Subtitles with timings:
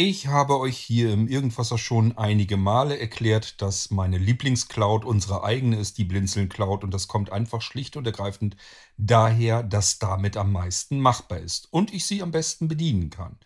[0.00, 5.76] Ich habe euch hier im Irgendwasser schon einige Male erklärt, dass meine Lieblingscloud unsere eigene
[5.76, 6.84] ist, die Blinzeln Cloud.
[6.84, 8.56] Und das kommt einfach schlicht und ergreifend
[8.96, 13.38] daher, dass damit am meisten machbar ist und ich sie am besten bedienen kann.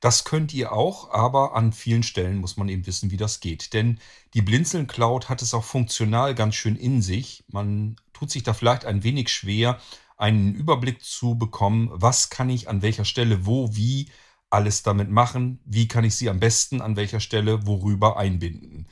[0.00, 3.72] Das könnt ihr auch, aber an vielen Stellen muss man eben wissen, wie das geht.
[3.72, 4.00] Denn
[4.34, 7.44] die Blinzeln Cloud hat es auch funktional ganz schön in sich.
[7.46, 9.78] Man tut sich da vielleicht ein wenig schwer,
[10.16, 14.08] einen Überblick zu bekommen, was kann ich an welcher Stelle, wo, wie
[14.50, 18.86] alles damit machen, wie kann ich sie am besten an welcher Stelle worüber einbinden.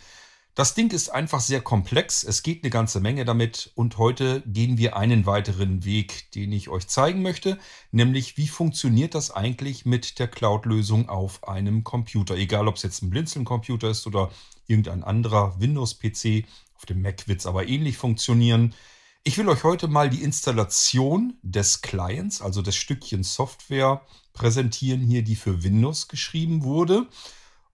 [0.58, 3.70] Das Ding ist einfach sehr komplex, es geht eine ganze Menge damit.
[3.76, 7.58] Und heute gehen wir einen weiteren Weg, den ich euch zeigen möchte,
[7.92, 13.04] nämlich wie funktioniert das eigentlich mit der Cloud-Lösung auf einem Computer, egal ob es jetzt
[13.04, 14.32] ein Blinzeln-Computer ist oder
[14.66, 18.74] irgendein anderer Windows-PC, auf dem Mac wird es aber ähnlich funktionieren.
[19.22, 24.00] Ich will euch heute mal die Installation des Clients, also des Stückchen Software,
[24.38, 27.06] präsentieren hier, die für Windows geschrieben wurde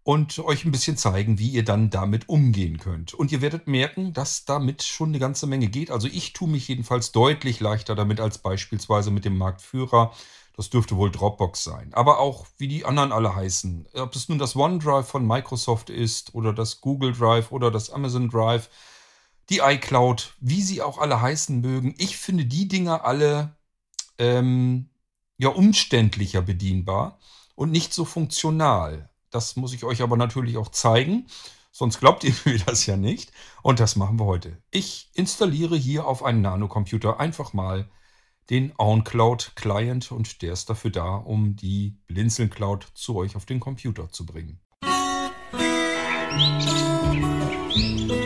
[0.02, 3.14] und euch ein bisschen zeigen, wie ihr dann damit umgehen könnt.
[3.14, 5.91] Und ihr werdet merken, dass damit schon eine ganze Menge geht.
[5.91, 10.12] Also ich tue mich jedenfalls deutlich leichter damit als beispielsweise mit dem Marktführer.
[10.56, 11.92] Das dürfte wohl Dropbox sein.
[11.94, 13.88] Aber auch wie die anderen alle heißen.
[13.94, 18.28] Ob es nun das OneDrive von Microsoft ist oder das Google Drive oder das Amazon
[18.28, 18.69] Drive
[19.50, 21.94] die iCloud, wie sie auch alle heißen mögen.
[21.98, 23.56] Ich finde die Dinger alle
[24.19, 24.88] ähm,
[25.38, 27.18] ja umständlicher bedienbar
[27.54, 29.08] und nicht so funktional.
[29.30, 31.26] Das muss ich euch aber natürlich auch zeigen,
[31.72, 33.32] sonst glaubt ihr mir das ja nicht.
[33.62, 34.62] Und das machen wir heute.
[34.70, 37.88] Ich installiere hier auf einen Nanocomputer einfach mal
[38.50, 43.46] den OnCloud Client und der ist dafür da, um die Blinzeln Cloud zu euch auf
[43.46, 44.60] den Computer zu bringen.
[46.36, 48.23] Musik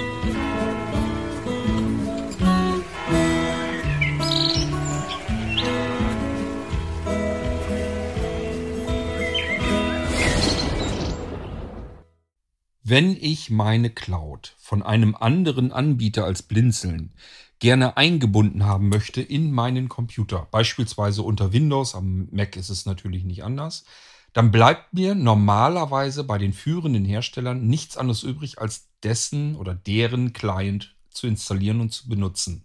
[12.91, 17.13] Wenn ich meine Cloud von einem anderen Anbieter als Blinzeln
[17.59, 23.25] gerne eingebunden haben möchte in meinen Computer, beispielsweise unter Windows, am Mac ist es natürlich
[23.25, 23.85] nicht anders,
[24.33, 30.33] dann bleibt mir normalerweise bei den führenden Herstellern nichts anderes übrig, als dessen oder deren
[30.33, 32.63] Client zu installieren und zu benutzen.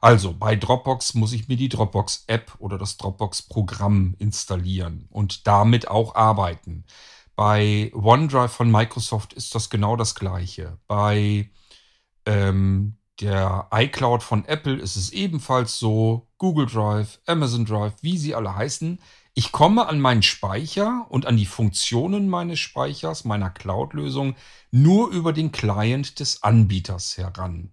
[0.00, 5.46] Also bei Dropbox muss ich mir die Dropbox App oder das Dropbox Programm installieren und
[5.46, 6.84] damit auch arbeiten.
[7.38, 10.76] Bei OneDrive von Microsoft ist das genau das gleiche.
[10.88, 11.48] Bei
[12.26, 16.26] ähm, der iCloud von Apple ist es ebenfalls so.
[16.38, 19.00] Google Drive, Amazon Drive, wie sie alle heißen.
[19.34, 24.34] Ich komme an meinen Speicher und an die Funktionen meines Speichers, meiner Cloud-Lösung,
[24.72, 27.72] nur über den Client des Anbieters heran.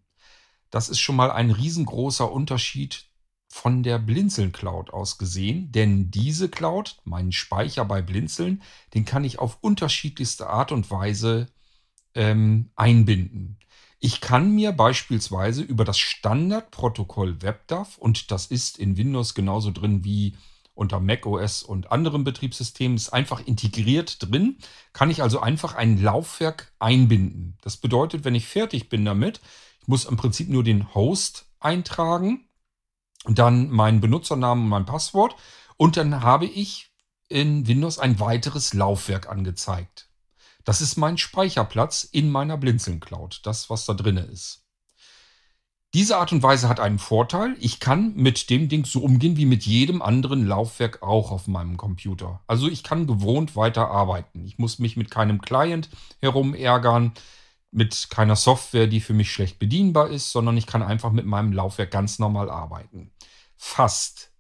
[0.69, 3.07] Das ist schon mal ein riesengroßer Unterschied
[3.55, 8.61] von der Blinzeln Cloud aus gesehen, denn diese Cloud, meinen Speicher bei Blinzeln,
[8.93, 11.47] den kann ich auf unterschiedlichste Art und Weise
[12.15, 13.57] ähm, einbinden.
[14.01, 20.03] Ich kann mir beispielsweise über das Standardprotokoll WebDAV, und das ist in Windows genauso drin
[20.03, 20.35] wie
[20.73, 24.57] unter macOS und anderen Betriebssystemen, ist einfach integriert drin,
[24.91, 27.57] kann ich also einfach ein Laufwerk einbinden.
[27.61, 29.39] Das bedeutet, wenn ich fertig bin damit,
[29.79, 32.45] ich muss im Prinzip nur den Host eintragen
[33.27, 35.35] dann meinen Benutzernamen und mein Passwort
[35.77, 36.91] und dann habe ich
[37.27, 40.09] in Windows ein weiteres Laufwerk angezeigt.
[40.63, 44.65] Das ist mein Speicherplatz in meiner Blinzeln Cloud, das was da drin ist.
[45.93, 47.55] Diese Art und Weise hat einen Vorteil.
[47.59, 51.77] Ich kann mit dem Ding so umgehen wie mit jedem anderen Laufwerk auch auf meinem
[51.77, 52.43] Computer.
[52.47, 54.43] Also ich kann gewohnt weiter arbeiten.
[54.43, 57.13] Ich muss mich mit keinem Client herumärgern
[57.71, 61.51] mit keiner Software, die für mich schlecht bedienbar ist, sondern ich kann einfach mit meinem
[61.51, 63.11] Laufwerk ganz normal arbeiten.
[63.57, 64.31] Fast.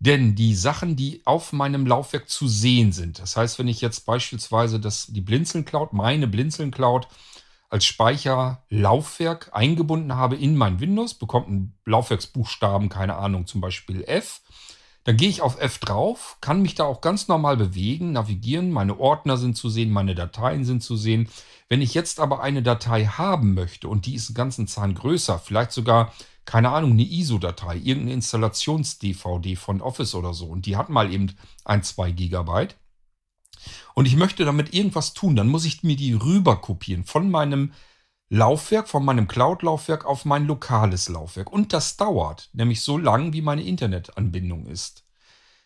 [0.00, 4.06] Denn die Sachen, die auf meinem Laufwerk zu sehen sind, das heißt, wenn ich jetzt
[4.06, 7.08] beispielsweise das, die Blinzeln Cloud, meine Blinzeln Cloud
[7.68, 14.40] als Speicherlaufwerk eingebunden habe in mein Windows, bekommt ein Laufwerksbuchstaben, keine Ahnung, zum Beispiel F,
[15.04, 19.00] dann gehe ich auf F drauf, kann mich da auch ganz normal bewegen, navigieren, meine
[19.00, 21.28] Ordner sind zu sehen, meine Dateien sind zu sehen.
[21.68, 25.38] Wenn ich jetzt aber eine Datei haben möchte und die ist einen ganzen Zahn größer,
[25.38, 26.12] vielleicht sogar,
[26.48, 31.36] keine Ahnung, eine ISO-Datei, irgendeine Installations-DVD von Office oder so und die hat mal eben
[31.64, 32.74] ein, zwei Gigabyte
[33.94, 37.72] und ich möchte damit irgendwas tun, dann muss ich mir die rüber kopieren von meinem
[38.30, 41.50] Laufwerk von meinem Cloud-Laufwerk auf mein lokales Laufwerk.
[41.50, 45.04] Und das dauert, nämlich so lang, wie meine Internetanbindung ist.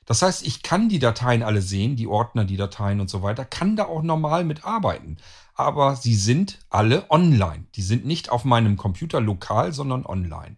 [0.04, 3.44] Das heißt, ich kann die Dateien alle sehen, die Ordner, die Dateien und so weiter,
[3.44, 5.16] kann da auch normal mitarbeiten.
[5.54, 7.66] Aber sie sind alle online.
[7.74, 10.56] Die sind nicht auf meinem Computer lokal, sondern online.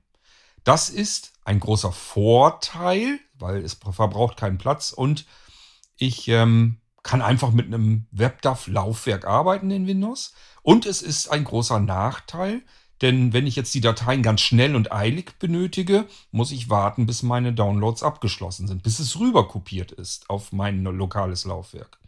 [0.65, 5.27] Das ist ein großer Vorteil, weil es verbraucht keinen Platz und
[5.97, 10.33] ich ähm, kann einfach mit einem WebDAV-Laufwerk arbeiten in Windows.
[10.63, 12.63] Und es ist ein großer Nachteil,
[13.03, 17.23] denn wenn ich jetzt die Dateien ganz schnell und eilig benötige, muss ich warten, bis
[17.23, 21.99] meine Downloads abgeschlossen sind, bis es rüber kopiert ist auf mein lokales Laufwerk.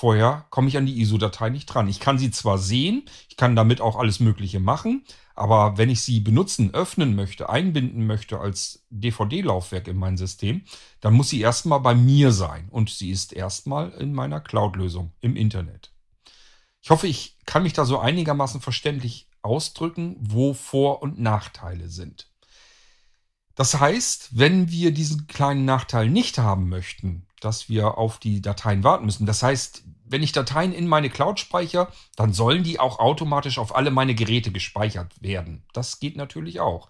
[0.00, 1.88] Vorher komme ich an die ISO-Datei nicht dran.
[1.88, 5.02] Ich kann sie zwar sehen, ich kann damit auch alles Mögliche machen,
[5.34, 10.62] aber wenn ich sie benutzen, öffnen möchte, einbinden möchte als DVD-Laufwerk in mein System,
[11.00, 15.34] dann muss sie erstmal bei mir sein und sie ist erstmal in meiner Cloud-Lösung im
[15.34, 15.92] Internet.
[16.80, 22.30] Ich hoffe, ich kann mich da so einigermaßen verständlich ausdrücken, wo Vor- und Nachteile sind.
[23.56, 28.84] Das heißt, wenn wir diesen kleinen Nachteil nicht haben möchten, dass wir auf die Dateien
[28.84, 32.98] warten müssen, das heißt, wenn ich Dateien in meine Cloud speichere, dann sollen die auch
[32.98, 35.64] automatisch auf alle meine Geräte gespeichert werden.
[35.72, 36.88] Das geht natürlich auch.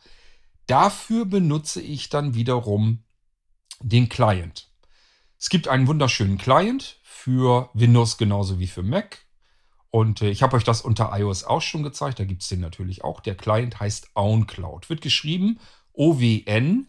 [0.66, 3.02] Dafür benutze ich dann wiederum
[3.80, 4.70] den Client.
[5.38, 9.24] Es gibt einen wunderschönen Client für Windows genauso wie für Mac.
[9.90, 12.18] Und äh, ich habe euch das unter iOS auch schon gezeigt.
[12.18, 13.20] Da gibt es den natürlich auch.
[13.20, 14.90] Der Client heißt OwnCloud.
[14.90, 15.58] Wird geschrieben
[15.92, 16.84] O-W-N-C-L-O-U-D.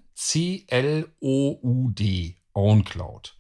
[2.54, 3.39] OwnCloud.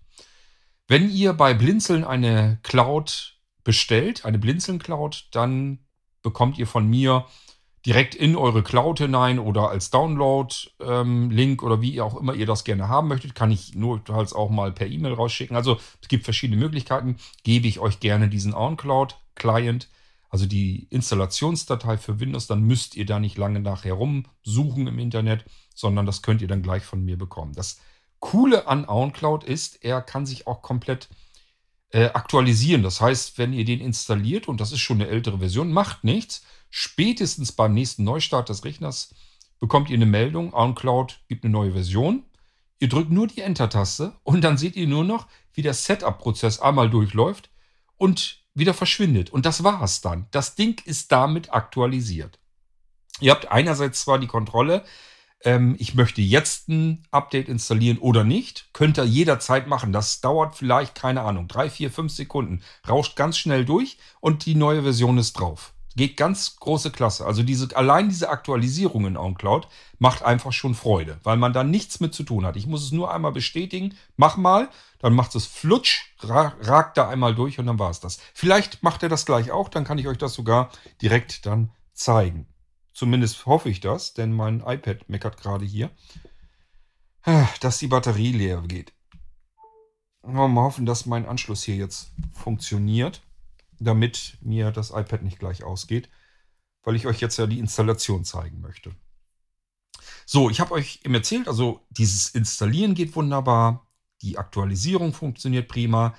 [0.89, 5.85] Wenn ihr bei Blinzeln eine Cloud bestellt, eine Blinzeln-Cloud, dann
[6.23, 7.27] bekommt ihr von mir
[7.85, 12.63] direkt in eure Cloud hinein oder als Download-Link ähm, oder wie auch immer ihr das
[12.63, 15.55] gerne haben möchtet, kann ich nur halt auch mal per E-Mail rausschicken.
[15.55, 17.17] Also es gibt verschiedene Möglichkeiten.
[17.43, 19.89] Gebe ich euch gerne diesen OnCloud Client,
[20.31, 25.45] also die Installationsdatei für Windows, dann müsst ihr da nicht lange nachher rumsuchen im Internet,
[25.75, 27.53] sondern das könnt ihr dann gleich von mir bekommen.
[27.53, 27.79] Das
[28.19, 31.09] Coole an OwnCloud ist, er kann sich auch komplett
[31.91, 32.83] äh, aktualisieren.
[32.83, 36.43] Das heißt, wenn ihr den installiert, und das ist schon eine ältere Version, macht nichts,
[36.69, 39.13] spätestens beim nächsten Neustart des Rechners
[39.59, 42.23] bekommt ihr eine Meldung, OwnCloud gibt eine neue Version.
[42.79, 46.89] Ihr drückt nur die Enter-Taste und dann seht ihr nur noch, wie der Setup-Prozess einmal
[46.89, 47.49] durchläuft
[47.97, 49.31] und wieder verschwindet.
[49.31, 50.27] Und das war es dann.
[50.31, 52.39] Das Ding ist damit aktualisiert.
[53.19, 54.85] Ihr habt einerseits zwar die Kontrolle,
[55.43, 58.69] ähm, ich möchte jetzt ein Update installieren oder nicht.
[58.73, 59.93] Könnt ihr jederzeit machen.
[59.93, 62.61] Das dauert vielleicht, keine Ahnung, drei, vier, fünf Sekunden.
[62.87, 65.73] Rauscht ganz schnell durch und die neue Version ist drauf.
[65.95, 67.25] Geht ganz große Klasse.
[67.25, 71.99] Also diese, allein diese Aktualisierung in OnCloud macht einfach schon Freude, weil man da nichts
[71.99, 72.55] mit zu tun hat.
[72.55, 74.69] Ich muss es nur einmal bestätigen, mach mal,
[74.99, 78.19] dann macht es flutsch, ragt da einmal durch und dann war es das.
[78.33, 80.69] Vielleicht macht er das gleich auch, dann kann ich euch das sogar
[81.01, 82.45] direkt dann zeigen.
[82.99, 85.89] Zumindest hoffe ich das, denn mein iPad meckert gerade hier,
[87.61, 88.93] dass die Batterie leer geht.
[90.21, 93.21] Mal hoffen, dass mein Anschluss hier jetzt funktioniert
[93.79, 96.09] damit mir das iPad nicht gleich ausgeht,
[96.83, 98.93] weil ich euch jetzt ja die Installation zeigen möchte.
[100.25, 103.87] So, ich habe euch eben erzählt, also dieses Installieren geht wunderbar,
[104.21, 106.13] die Aktualisierung funktioniert prima,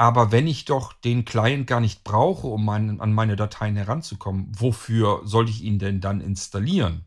[0.00, 4.50] aber wenn ich doch den Client gar nicht brauche, um mein, an meine Dateien heranzukommen,
[4.58, 7.04] wofür soll ich ihn denn dann installieren?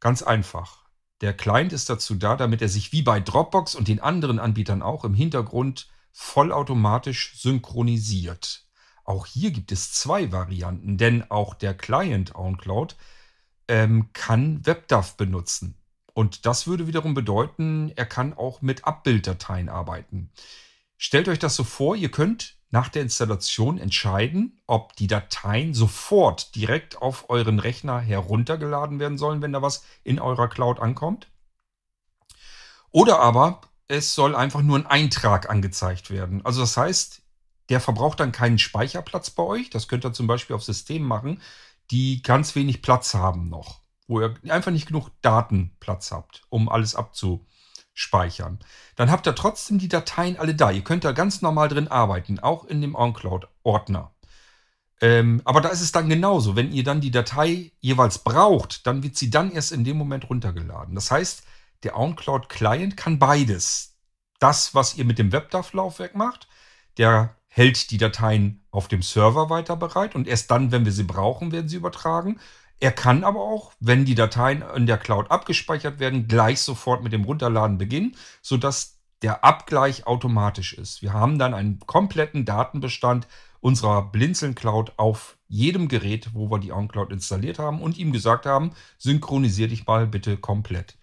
[0.00, 0.86] Ganz einfach.
[1.20, 4.80] Der Client ist dazu da, damit er sich wie bei Dropbox und den anderen Anbietern
[4.80, 8.68] auch im Hintergrund vollautomatisch synchronisiert.
[9.04, 12.96] Auch hier gibt es zwei Varianten, denn auch der Client OnCloud
[13.68, 15.76] ähm, kann WebDAV benutzen.
[16.14, 20.30] Und das würde wiederum bedeuten, er kann auch mit Abbilddateien arbeiten.
[21.04, 26.54] Stellt euch das so vor, ihr könnt nach der Installation entscheiden, ob die Dateien sofort
[26.56, 31.28] direkt auf euren Rechner heruntergeladen werden sollen, wenn da was in eurer Cloud ankommt.
[32.90, 36.42] Oder aber es soll einfach nur ein Eintrag angezeigt werden.
[36.42, 37.20] Also das heißt,
[37.68, 39.68] der verbraucht dann keinen Speicherplatz bei euch.
[39.68, 41.42] Das könnt ihr zum Beispiel auf Systemen machen,
[41.90, 46.96] die ganz wenig Platz haben noch, wo ihr einfach nicht genug Datenplatz habt, um alles
[47.94, 48.58] abzuspeichern.
[48.96, 50.70] Dann habt ihr trotzdem die Dateien alle da.
[50.70, 54.12] Ihr könnt da ganz normal drin arbeiten, auch in dem OnCloud-Ordner.
[55.00, 56.56] Ähm, aber da ist es dann genauso.
[56.56, 60.28] Wenn ihr dann die Datei jeweils braucht, dann wird sie dann erst in dem Moment
[60.28, 60.94] runtergeladen.
[60.94, 61.44] Das heißt,
[61.82, 63.96] der OnCloud Client kann beides.
[64.38, 66.48] Das, was ihr mit dem WebDAV-Laufwerk macht,
[66.96, 71.04] der hält die Dateien auf dem Server weiter bereit und erst dann, wenn wir sie
[71.04, 72.40] brauchen, werden sie übertragen.
[72.80, 77.12] Er kann aber auch, wenn die Dateien in der Cloud abgespeichert werden, gleich sofort mit
[77.12, 81.00] dem Runterladen beginnen, sodass der Abgleich automatisch ist.
[81.00, 83.26] Wir haben dann einen kompletten Datenbestand
[83.60, 88.44] unserer Blinzeln Cloud auf jedem Gerät, wo wir die OnCloud installiert haben und ihm gesagt
[88.44, 90.98] haben, synchronisier dich mal bitte komplett.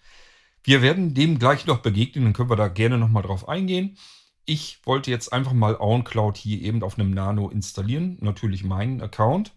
[0.63, 3.97] Wir werden dem gleich noch begegnen, dann können wir da gerne nochmal drauf eingehen.
[4.45, 8.17] Ich wollte jetzt einfach mal OwnCloud hier eben auf einem Nano installieren.
[8.21, 9.53] Natürlich meinen Account.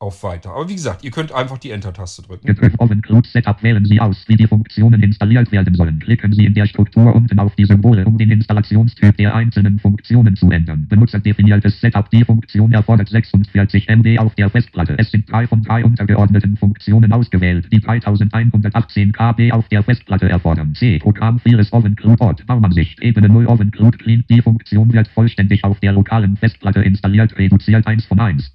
[0.00, 0.52] auf Weiter.
[0.52, 2.46] Aber wie gesagt, ihr könnt einfach die Enter-Taste drücken.
[2.46, 5.98] Begriff OvenCrude Setup wählen Sie aus, wie die Funktionen installiert werden sollen.
[5.98, 10.36] Klicken Sie in der Struktur unten auf die Symbole, um den Installationstyp der einzelnen Funktionen
[10.36, 10.86] zu ändern.
[10.88, 12.08] Benutzerdefiniertes Setup.
[12.10, 14.96] Die Funktion erfordert 46 MB auf der Festplatte.
[14.98, 20.74] Es sind drei von drei untergeordneten Funktionen ausgewählt, die 3118 KB auf der Festplatte erfordern.
[20.74, 20.98] C.
[20.98, 22.46] Programm vieles OvenCrude Ort.
[22.46, 23.00] Baumansicht.
[23.02, 24.24] Ebene 0 OvenCrude Clean.
[24.30, 27.36] Die Funktion wird vollständig auf der lokalen Festplatte installiert.
[27.36, 28.50] Reduziert 1 von 1.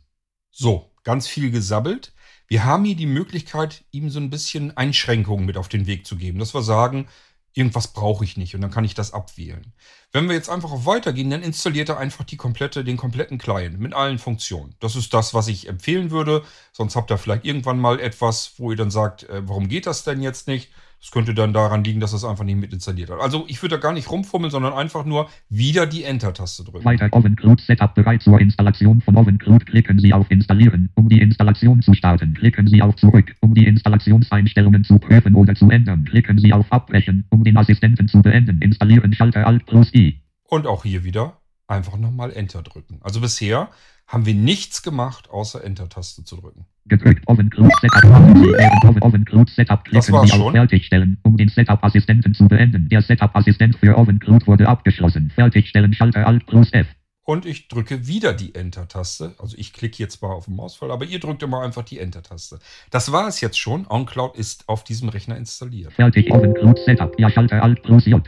[0.50, 2.14] So, ganz viel gesabbelt.
[2.48, 6.18] Wir haben hier die Möglichkeit, ihm so ein bisschen Einschränkungen mit auf den Weg zu
[6.18, 7.08] geben, dass wir sagen,
[7.54, 9.74] irgendwas brauche ich nicht und dann kann ich das abwählen.
[10.12, 13.80] Wenn wir jetzt einfach auf Weitergehen, dann installiert er einfach die komplette, den kompletten Client
[13.80, 14.76] mit allen Funktionen.
[14.80, 16.44] Das ist das, was ich empfehlen würde.
[16.74, 20.04] Sonst habt ihr vielleicht irgendwann mal etwas, wo ihr dann sagt, äh, warum geht das
[20.04, 20.70] denn jetzt nicht?
[21.06, 23.20] Das könnte dann daran liegen, dass es einfach nicht mit installiert hat.
[23.20, 26.84] Also ich würde da gar nicht rumfummeln, sondern einfach nur wieder die Enter-Taste drücken.
[26.84, 29.66] Weiter OvenCrude Setup bereit zur Installation von OvenCrude.
[29.66, 32.34] Klicken Sie auf Installieren, um die Installation zu starten.
[32.34, 36.06] Klicken Sie auf Zurück, um die Installationseinstellungen zu prüfen oder zu ändern.
[36.06, 38.60] Klicken Sie auf Abbrechen, um den Assistenten zu beenden.
[38.64, 40.24] Installieren Schalter Alt plus I.
[40.46, 42.98] Und auch hier wieder einfach nochmal Enter drücken.
[43.04, 43.70] Also bisher
[44.08, 46.66] haben wir nichts gemacht, außer Enter-Taste zu drücken.
[46.86, 49.04] Gedrückt OvenCrude Setup.
[49.04, 50.52] OvenCrude Setup klicken Sie auf.
[50.52, 52.88] Fertigstellen, um den Setup-Assistenten zu beenden.
[52.90, 55.32] Der Setup-Assistent für OvenCrude wurde abgeschlossen.
[55.34, 56.88] Fertigstellen Schalter Alt plus F.
[57.24, 59.34] Und ich drücke wieder die Enter-Taste.
[59.40, 62.60] Also ich klicke jetzt mal auf den Mausfall, aber ihr drückt immer einfach die Enter-Taste.
[62.92, 63.88] Das war es jetzt schon.
[63.88, 65.94] OnCloud ist auf diesem Rechner installiert.
[65.94, 67.20] Fertig OvenCrude Setup.
[67.20, 68.22] Ja Schalter Alt plus J.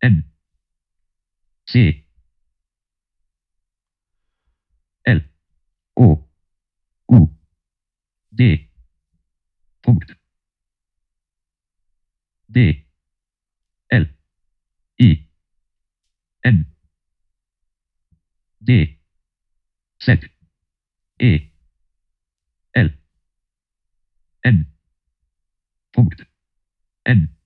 [0.00, 0.30] N.
[1.64, 2.04] C.
[5.04, 5.24] L.
[5.94, 6.28] O.
[7.06, 7.28] U.
[8.32, 8.68] D.
[9.80, 10.14] Punkt.
[12.48, 12.84] D.
[13.90, 14.06] L
[15.00, 15.30] I
[16.42, 16.66] N.
[18.60, 18.98] D.
[20.00, 20.30] Z.
[21.18, 21.50] E.
[22.72, 22.98] L.
[24.42, 24.72] N.
[25.92, 26.26] Punkt.
[27.04, 27.36] N.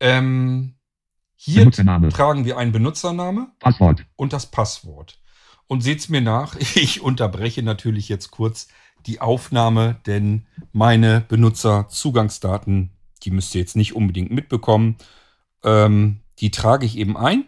[0.00, 0.74] Ähm,
[1.36, 4.06] hier tragen wir einen Benutzername Passwort.
[4.16, 5.20] und das Passwort.
[5.66, 8.68] Und seht's mir nach, ich unterbreche natürlich jetzt kurz
[9.06, 12.90] die Aufnahme, denn meine Benutzerzugangsdaten,
[13.22, 14.96] die müsst ihr jetzt nicht unbedingt mitbekommen.
[15.64, 17.44] Ähm, die trage ich eben ein.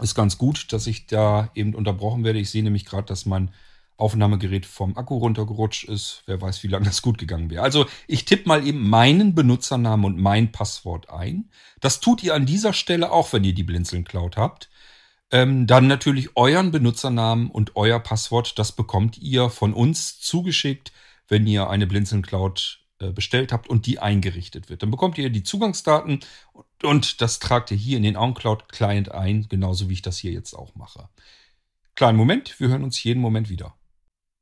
[0.00, 2.38] Ist ganz gut, dass ich da eben unterbrochen werde.
[2.38, 3.50] Ich sehe nämlich gerade, dass mein
[3.96, 6.22] Aufnahmegerät vom Akku runtergerutscht ist.
[6.26, 7.62] Wer weiß, wie lange das gut gegangen wäre.
[7.62, 11.50] Also ich tippe mal eben meinen Benutzernamen und mein Passwort ein.
[11.80, 14.70] Das tut ihr an dieser Stelle auch, wenn ihr die Blinzeln Cloud habt.
[15.30, 18.58] Ähm, dann natürlich euren Benutzernamen und euer Passwort.
[18.58, 20.92] Das bekommt ihr von uns zugeschickt,
[21.28, 24.82] wenn ihr eine Blinzeln Cloud bestellt habt und die eingerichtet wird.
[24.82, 26.20] Dann bekommt ihr die Zugangsdaten
[26.82, 30.32] und das tragt ihr hier in den OnCloud Client ein, genauso wie ich das hier
[30.32, 31.08] jetzt auch mache.
[31.96, 33.74] Kleinen Moment, wir hören uns jeden Moment wieder.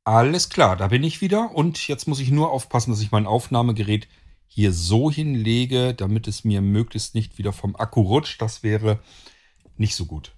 [0.03, 3.27] Alles klar, da bin ich wieder und jetzt muss ich nur aufpassen, dass ich mein
[3.27, 4.07] Aufnahmegerät
[4.47, 8.41] hier so hinlege, damit es mir möglichst nicht wieder vom Akku rutscht.
[8.41, 8.99] Das wäre
[9.77, 10.33] nicht so gut.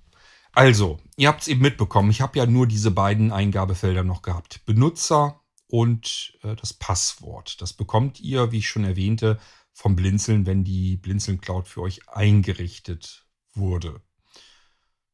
[0.54, 4.64] Also, ihr habt es eben mitbekommen, ich habe ja nur diese beiden Eingabefelder noch gehabt.
[4.66, 5.42] Benutzer
[5.74, 7.60] und äh, das Passwort.
[7.60, 9.40] Das bekommt ihr, wie ich schon erwähnte,
[9.72, 13.26] vom Blinzeln, wenn die Blinzeln Cloud für euch eingerichtet
[13.56, 14.00] wurde.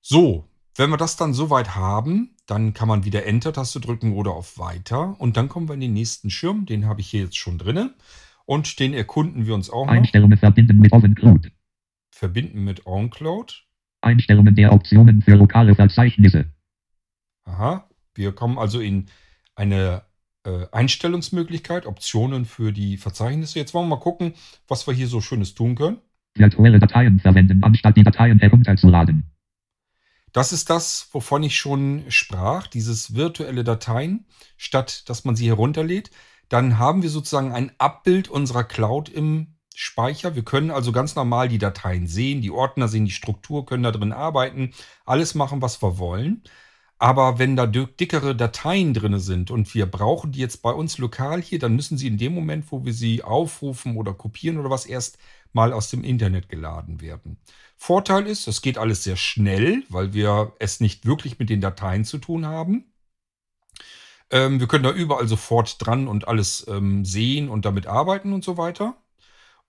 [0.01, 4.57] So, wenn wir das dann soweit haben, dann kann man wieder Enter-Taste drücken oder auf
[4.57, 5.15] Weiter.
[5.21, 6.65] Und dann kommen wir in den nächsten Schirm.
[6.65, 7.93] Den habe ich hier jetzt schon drinne.
[8.43, 9.93] Und den erkunden wir uns auch noch.
[9.93, 11.53] Einstellungen verbinden mit OpenCloud.
[12.11, 13.65] Verbinden mit OnCloud.
[14.01, 16.51] Einstellungen der Optionen für lokale Verzeichnisse.
[17.45, 17.89] Aha.
[18.13, 19.05] Wir kommen also in
[19.55, 20.08] eine
[20.45, 23.59] äh, Einstellungsmöglichkeit, Optionen für die Verzeichnisse.
[23.59, 24.33] Jetzt wollen wir mal gucken,
[24.67, 25.97] was wir hier so Schönes tun können.
[26.35, 29.31] Virtuelle Dateien verwenden, anstatt die Dateien herunterzuladen.
[30.31, 34.25] Das ist das, wovon ich schon sprach, dieses virtuelle Dateien,
[34.57, 36.11] statt dass man sie herunterlädt.
[36.49, 40.35] Dann haben wir sozusagen ein Abbild unserer Cloud im Speicher.
[40.35, 43.91] Wir können also ganz normal die Dateien sehen, die Ordner sehen, die Struktur, können da
[43.91, 44.73] drin arbeiten,
[45.05, 46.43] alles machen, was wir wollen.
[46.99, 51.41] Aber wenn da dickere Dateien drin sind und wir brauchen die jetzt bei uns lokal
[51.41, 54.85] hier, dann müssen sie in dem Moment, wo wir sie aufrufen oder kopieren oder was,
[54.85, 55.17] erst
[55.53, 57.37] mal aus dem Internet geladen werden.
[57.77, 62.03] Vorteil ist, es geht alles sehr schnell, weil wir es nicht wirklich mit den Dateien
[62.03, 62.91] zu tun haben.
[64.31, 68.43] Ähm, wir können da überall sofort dran und alles ähm, sehen und damit arbeiten und
[68.43, 68.97] so weiter.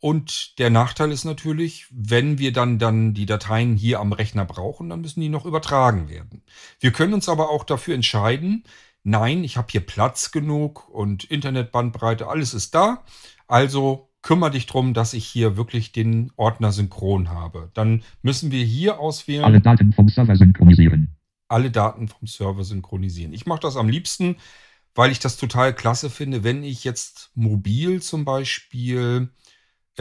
[0.01, 4.89] Und der Nachteil ist natürlich, wenn wir dann, dann die Dateien hier am Rechner brauchen,
[4.89, 6.43] dann müssen die noch übertragen werden.
[6.79, 8.65] Wir können uns aber auch dafür entscheiden,
[9.03, 13.05] nein, ich habe hier Platz genug und Internetbandbreite, alles ist da.
[13.47, 17.71] Also kümmere dich drum, dass ich hier wirklich den Ordner synchron habe.
[17.75, 19.45] Dann müssen wir hier auswählen.
[19.45, 21.17] Alle Daten vom Server synchronisieren.
[21.49, 23.35] Alle Daten vom Server synchronisieren.
[23.35, 24.37] Ich mache das am liebsten,
[24.95, 29.31] weil ich das total klasse finde, wenn ich jetzt mobil zum Beispiel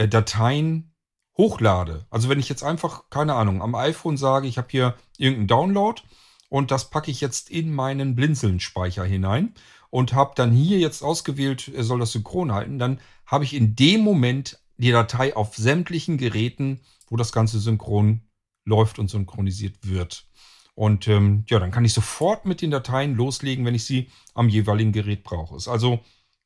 [0.08, 0.94] Dateien
[1.36, 2.06] hochlade.
[2.10, 6.02] Also wenn ich jetzt einfach, keine Ahnung, am iPhone sage, ich habe hier irgendeinen Download
[6.48, 9.54] und das packe ich jetzt in meinen Blinzeln-Speicher hinein
[9.90, 13.76] und habe dann hier jetzt ausgewählt, er soll das synchron halten, dann habe ich in
[13.76, 18.22] dem Moment die Datei auf sämtlichen Geräten, wo das Ganze synchron
[18.64, 20.26] läuft und synchronisiert wird.
[20.74, 24.48] Und ähm, ja, dann kann ich sofort mit den Dateien loslegen, wenn ich sie am
[24.48, 25.56] jeweiligen Gerät brauche.
[25.56, 26.00] Ist also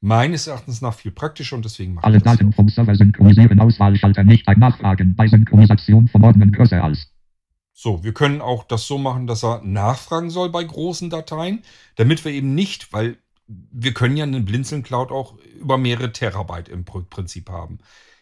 [0.05, 2.35] meines Erachtens nach viel praktischer und deswegen mache Alle ich das.
[2.37, 2.57] Daten so.
[2.57, 3.59] vom Server synchronisieren.
[3.59, 5.17] Auswahlschalter nicht beim Nachfragen.
[5.17, 7.09] Bei Synchronisation von Ordnern größer als.
[7.73, 11.63] So, wir können auch das so machen, dass er nachfragen soll bei großen Dateien,
[11.97, 16.69] damit wir eben nicht, weil wir können ja eine Blinzeln Cloud auch über mehrere Terabyte
[16.69, 17.79] im Pr- Prinzip haben.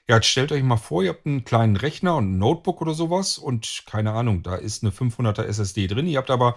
[0.09, 2.95] Ja, jetzt stellt euch mal vor, ihr habt einen kleinen Rechner und ein Notebook oder
[2.95, 6.07] sowas und keine Ahnung, da ist eine 500er SSD drin.
[6.07, 6.57] Ihr habt aber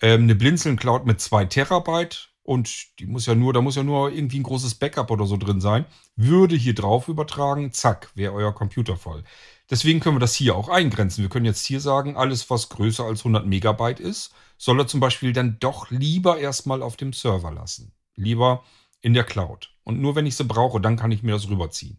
[0.00, 3.82] ähm, eine Blinzeln Cloud mit 2 Terabyte und die muss ja nur, da muss ja
[3.82, 5.84] nur irgendwie ein großes Backup oder so drin sein.
[6.16, 9.22] Würde hier drauf übertragen, zack, wäre euer Computer voll.
[9.70, 11.22] Deswegen können wir das hier auch eingrenzen.
[11.22, 15.00] Wir können jetzt hier sagen, alles, was größer als 100 Megabyte ist, soll er zum
[15.00, 17.92] Beispiel dann doch lieber erstmal auf dem Server lassen.
[18.16, 18.64] Lieber
[19.00, 19.70] in der Cloud.
[19.84, 21.98] Und nur wenn ich sie brauche, dann kann ich mir das rüberziehen.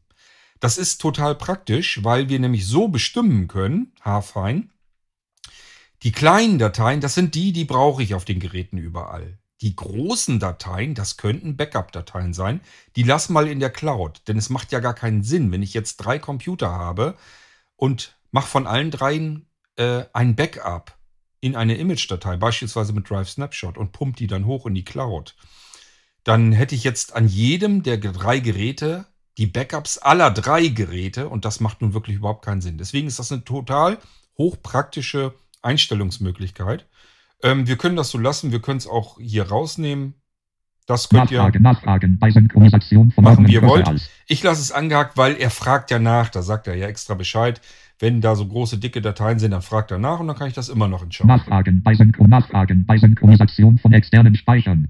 [0.59, 4.71] Das ist total praktisch, weil wir nämlich so bestimmen können, haarfein,
[6.03, 9.39] die kleinen Dateien, das sind die, die brauche ich auf den Geräten überall.
[9.61, 12.61] Die großen Dateien, das könnten Backup-Dateien sein,
[12.95, 14.21] die lass mal in der Cloud.
[14.27, 17.15] Denn es macht ja gar keinen Sinn, wenn ich jetzt drei Computer habe
[17.75, 20.97] und mache von allen dreien äh, ein Backup
[21.39, 25.35] in eine Image-Datei, beispielsweise mit Drive Snapshot und pumpt die dann hoch in die Cloud.
[26.23, 29.05] Dann hätte ich jetzt an jedem der drei Geräte
[29.37, 32.77] die Backups aller drei Geräte und das macht nun wirklich überhaupt keinen Sinn.
[32.77, 33.97] Deswegen ist das eine total
[34.37, 36.87] hochpraktische Einstellungsmöglichkeit.
[37.43, 40.15] Ähm, wir können das so lassen, wir können es auch hier rausnehmen.
[40.85, 43.87] Das könnt ihr Nachfragen, bei Synchronisation von machen, wie ihr wollt.
[43.87, 44.09] als.
[44.27, 46.29] Ich lasse es angehakt, weil er fragt ja nach.
[46.29, 47.61] Da sagt er ja extra Bescheid.
[47.99, 50.53] Wenn da so große, dicke Dateien sind, dann fragt er nach und dann kann ich
[50.53, 51.29] das immer noch entscheiden.
[51.29, 54.89] Nachfragen bei Synchron Nachfragen bei Synchronisation von externen Speichern.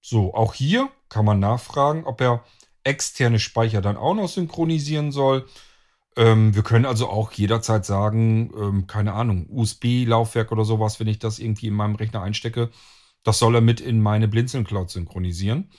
[0.00, 2.44] So, auch hier kann man nachfragen, ob er
[2.84, 5.46] externe Speicher dann auch noch synchronisieren soll.
[6.16, 11.18] Ähm, wir können also auch jederzeit sagen, ähm, keine Ahnung, USB-Laufwerk oder sowas, wenn ich
[11.18, 12.70] das irgendwie in meinem Rechner einstecke,
[13.24, 15.70] das soll er mit in meine Blinzeln Cloud synchronisieren.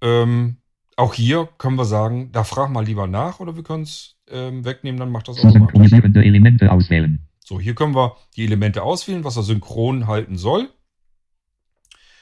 [0.00, 0.58] Ähm,
[0.96, 4.64] auch hier können wir sagen, da frag mal lieber nach oder wir können es ähm,
[4.64, 5.60] wegnehmen, dann macht das automatisch.
[5.60, 7.26] synchronisierende Elemente auswählen.
[7.44, 10.70] So, hier können wir die Elemente auswählen, was er synchron halten soll.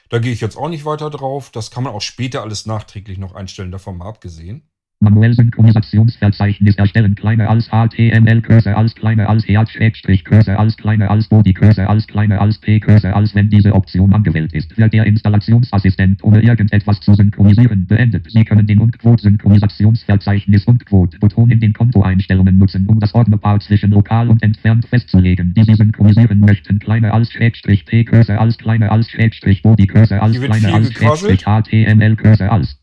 [0.08, 1.50] Da gehe ich jetzt auch nicht weiter drauf.
[1.50, 4.68] Das kann man auch später alles nachträglich noch einstellen, davon mal abgesehen.
[5.02, 11.26] Manuell Synchronisationsverzeichnis erstellen kleiner als HTML Cursor als kleiner als Herz-Schrägstrich Cursor als kleiner als
[11.26, 15.04] Body Cursor als kleiner als P Cursor als wenn diese Option angewählt ist, wird der
[15.04, 18.30] Installationsassistent ohne irgendetwas zu synchronisieren beendet.
[18.30, 23.90] Sie können den Unquote Synchronisationsverzeichnis Unquote Button in den Kontoeinstellungen nutzen, um das Ordnerpaar zwischen
[23.90, 26.78] lokal und entfernt festzulegen, die Sie synchronisieren möchten.
[26.78, 30.92] Kleiner als Schrägstrich P Cursor als kleiner als Schrägstrich Body Cursor als kleiner als.
[30.92, 32.78] Schrägstrich HTML Cursor als.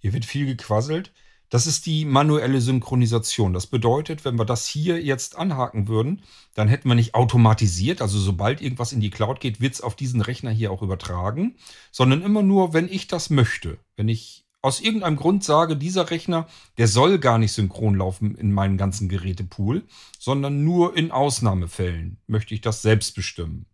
[0.00, 1.12] Hier wird viel gequasselt.
[1.48, 3.52] Das ist die manuelle Synchronisation.
[3.52, 6.22] Das bedeutet, wenn wir das hier jetzt anhaken würden,
[6.54, 9.94] dann hätten wir nicht automatisiert, also sobald irgendwas in die Cloud geht, wird es auf
[9.94, 11.56] diesen Rechner hier auch übertragen,
[11.92, 13.78] sondern immer nur, wenn ich das möchte.
[13.94, 18.52] Wenn ich aus irgendeinem Grund sage, dieser Rechner, der soll gar nicht synchron laufen in
[18.52, 19.84] meinem ganzen Gerätepool,
[20.18, 23.66] sondern nur in Ausnahmefällen möchte ich das selbst bestimmen.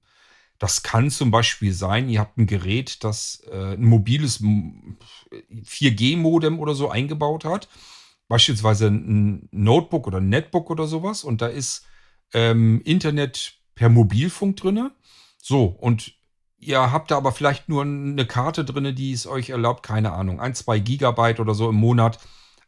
[0.63, 4.97] Das kann zum Beispiel sein, ihr habt ein Gerät, das äh, ein mobiles M-
[5.65, 7.69] 4G-Modem oder so eingebaut hat.
[8.29, 11.25] Beispielsweise ein Notebook oder ein Netbook oder sowas.
[11.25, 11.85] Und da ist
[12.33, 14.93] ähm, Internet per Mobilfunk drinne.
[15.37, 16.13] So, und
[16.59, 20.39] ihr habt da aber vielleicht nur eine Karte drinne, die es euch erlaubt, keine Ahnung,
[20.39, 22.21] ein, zwei Gigabyte oder so im Monat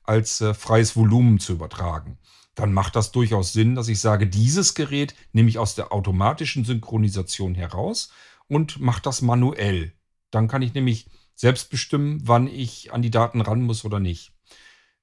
[0.02, 2.18] als äh, freies Volumen zu übertragen.
[2.54, 6.64] Dann macht das durchaus Sinn, dass ich sage, dieses Gerät nehme ich aus der automatischen
[6.64, 8.10] Synchronisation heraus
[8.48, 9.92] und mache das manuell.
[10.30, 14.32] Dann kann ich nämlich selbst bestimmen, wann ich an die Daten ran muss oder nicht.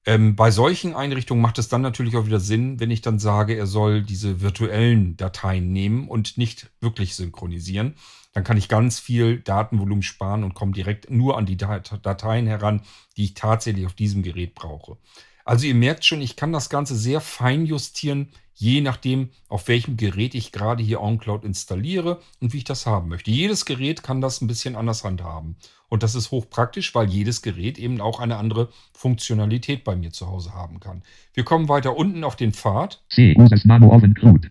[0.04, 3.54] Ähm, bei solchen Einrichtungen macht es dann natürlich auch wieder Sinn, wenn ich dann sage,
[3.54, 7.94] er soll diese virtuellen Dateien nehmen und nicht wirklich synchronisieren.
[8.32, 12.46] Dann kann ich ganz viel Datenvolumen sparen und komme direkt nur an die Dat Dateien
[12.46, 12.82] heran,
[13.16, 14.96] die ich tatsächlich auf diesem Gerät brauche.
[15.44, 19.96] Also ihr merkt schon, ich kann das Ganze sehr fein justieren, je nachdem, auf welchem
[19.96, 23.30] Gerät ich gerade hier OnCloud installiere und wie ich das haben möchte.
[23.30, 25.56] Jedes Gerät kann das ein bisschen anders handhaben.
[25.88, 30.28] Und das ist hochpraktisch, weil jedes Gerät eben auch eine andere Funktionalität bei mir zu
[30.28, 31.02] Hause haben kann.
[31.34, 33.02] Wir kommen weiter unten auf den Pfad.
[33.10, 33.34] C.
[33.36, 34.50] Users Name Oven Cloud.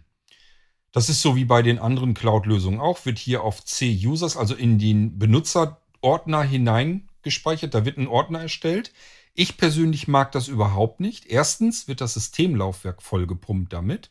[0.91, 4.77] Das ist so wie bei den anderen Cloud-Lösungen auch, wird hier auf C-Users, also in
[4.77, 7.73] den Benutzerordner hineingespeichert.
[7.73, 8.91] Da wird ein Ordner erstellt.
[9.33, 11.25] Ich persönlich mag das überhaupt nicht.
[11.25, 14.09] Erstens wird das Systemlaufwerk vollgepumpt damit.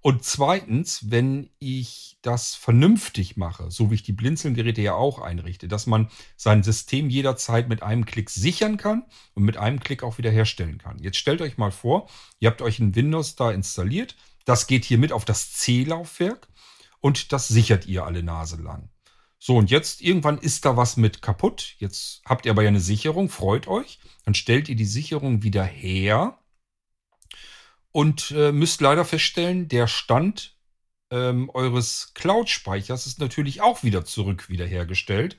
[0.00, 5.66] Und zweitens, wenn ich das vernünftig mache, so wie ich die Blinzelgeräte ja auch einrichte,
[5.66, 10.18] dass man sein System jederzeit mit einem Klick sichern kann und mit einem Klick auch
[10.18, 10.98] wieder herstellen kann.
[10.98, 14.14] Jetzt stellt euch mal vor, ihr habt euch ein Windows da installiert.
[14.44, 16.48] Das geht hier mit auf das C-Laufwerk
[17.00, 18.90] und das sichert ihr alle Nase lang.
[19.46, 21.74] So, und jetzt irgendwann ist da was mit kaputt.
[21.76, 23.98] Jetzt habt ihr aber ja eine Sicherung, freut euch.
[24.24, 26.38] Dann stellt ihr die Sicherung wieder her
[27.92, 30.56] und äh, müsst leider feststellen, der Stand
[31.10, 35.36] ähm, eures Cloud-Speichers ist natürlich auch wieder zurück wiederhergestellt.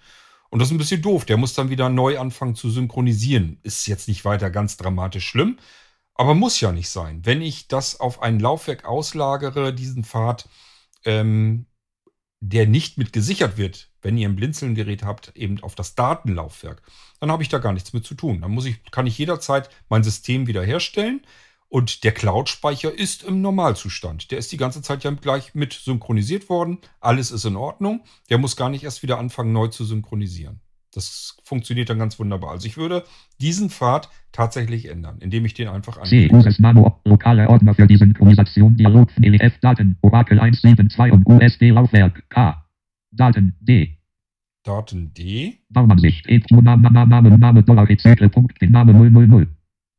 [0.52, 1.26] Und das ist ein bisschen doof.
[1.26, 3.58] Der muss dann wieder neu anfangen zu synchronisieren.
[3.64, 5.58] Ist jetzt nicht weiter ganz dramatisch schlimm,
[6.14, 7.26] aber muss ja nicht sein.
[7.26, 10.48] Wenn ich das auf ein Laufwerk auslagere, diesen Pfad,
[11.06, 11.66] ähm,
[12.50, 16.82] der nicht mit gesichert wird, wenn ihr ein Blinzelgerät habt, eben auf das Datenlaufwerk,
[17.20, 18.42] dann habe ich da gar nichts mit zu tun.
[18.42, 21.22] Dann muss ich, kann ich jederzeit mein System wiederherstellen
[21.70, 24.30] und der Cloud-Speicher ist im Normalzustand.
[24.32, 26.80] Der ist die ganze Zeit ja gleich mit synchronisiert worden.
[27.00, 28.04] Alles ist in Ordnung.
[28.30, 30.62] Der muss gar nicht erst wieder anfangen, neu zu synchronisieren.
[30.96, 32.52] Das funktioniert dann ganz wunderbar.
[32.52, 33.04] Also ich würde
[33.42, 35.98] diesen Pfad tatsächlich ändern, indem ich den einfach.
[36.32, 41.70] Users Name Op- Lokale Ordner für die Synchronisation Dialog ELF Daten Oracle 172 und USD
[41.72, 42.66] Laufwerk K.
[43.12, 43.98] Daten D.
[44.64, 45.60] Daten D.
[45.70, 49.48] Baumansicht EQ Name Name Name Name Dollar EC Punkt den Name 000.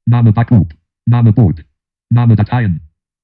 [0.06, 0.74] Name Backup.
[1.06, 1.64] Name Boot.
[2.10, 2.80] Name Dateien.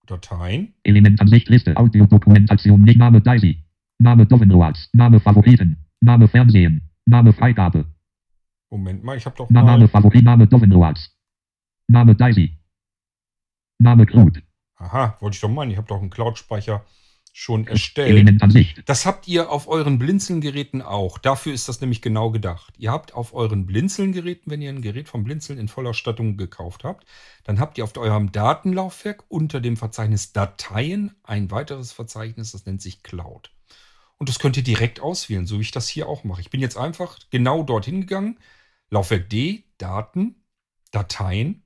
[0.06, 0.74] Dateien.
[0.84, 3.64] Elementansicht Liste Audiodokumentation nicht Name Daisy.
[3.98, 4.90] Name Downloads.
[4.92, 5.76] Name Favoriten.
[6.00, 6.82] Name Fernsehen.
[7.12, 7.84] Name Freigabe.
[8.70, 9.88] Moment mal, ich habe doch Na, Name mal.
[9.88, 10.24] Favorit.
[10.24, 11.14] Name Downloads.
[11.88, 12.58] Name Daisy.
[13.78, 14.42] Name Cloud.
[14.76, 15.70] Aha, wollte ich doch meinen.
[15.70, 16.84] Ich habe doch einen Cloud-Speicher
[17.34, 18.40] schon erstellt.
[18.86, 21.18] Das habt ihr auf euren Blinzeln-Geräten auch.
[21.18, 22.72] Dafür ist das nämlich genau gedacht.
[22.78, 27.06] Ihr habt auf euren Blinzeln-Geräten, wenn ihr ein Gerät vom Blinzeln in Vollausstattung gekauft habt,
[27.44, 32.80] dann habt ihr auf eurem Datenlaufwerk unter dem Verzeichnis Dateien ein weiteres Verzeichnis, das nennt
[32.80, 33.51] sich Cloud.
[34.22, 36.40] Und das könnt ihr direkt auswählen, so wie ich das hier auch mache.
[36.42, 38.38] Ich bin jetzt einfach genau dorthin gegangen.
[38.88, 40.36] Laufwerk D, Daten,
[40.92, 41.64] Dateien,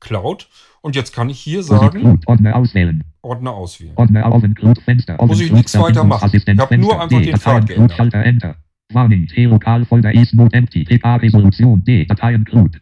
[0.00, 0.48] Cloud.
[0.80, 3.04] Und jetzt kann ich hier sagen, Ordner auswählen.
[3.22, 3.92] Ordner auswählen.
[3.94, 5.16] Ordner Oven Cloud Fenster.
[5.24, 6.28] Muss ich nichts weiter machen.
[6.32, 8.56] Ich hab nur einfach D, den Pfad geändert.
[8.92, 9.28] Warning.
[9.28, 10.86] T-Lokal Folder ist Mode Empty.
[10.86, 12.04] TK Resolution D.
[12.04, 12.80] Dateien Cloud.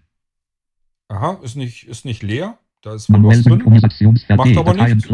[1.08, 2.56] Aha, ist nicht, ist nicht leer.
[2.80, 3.62] Da ist wohl was drin.
[4.38, 5.08] Macht aber nichts.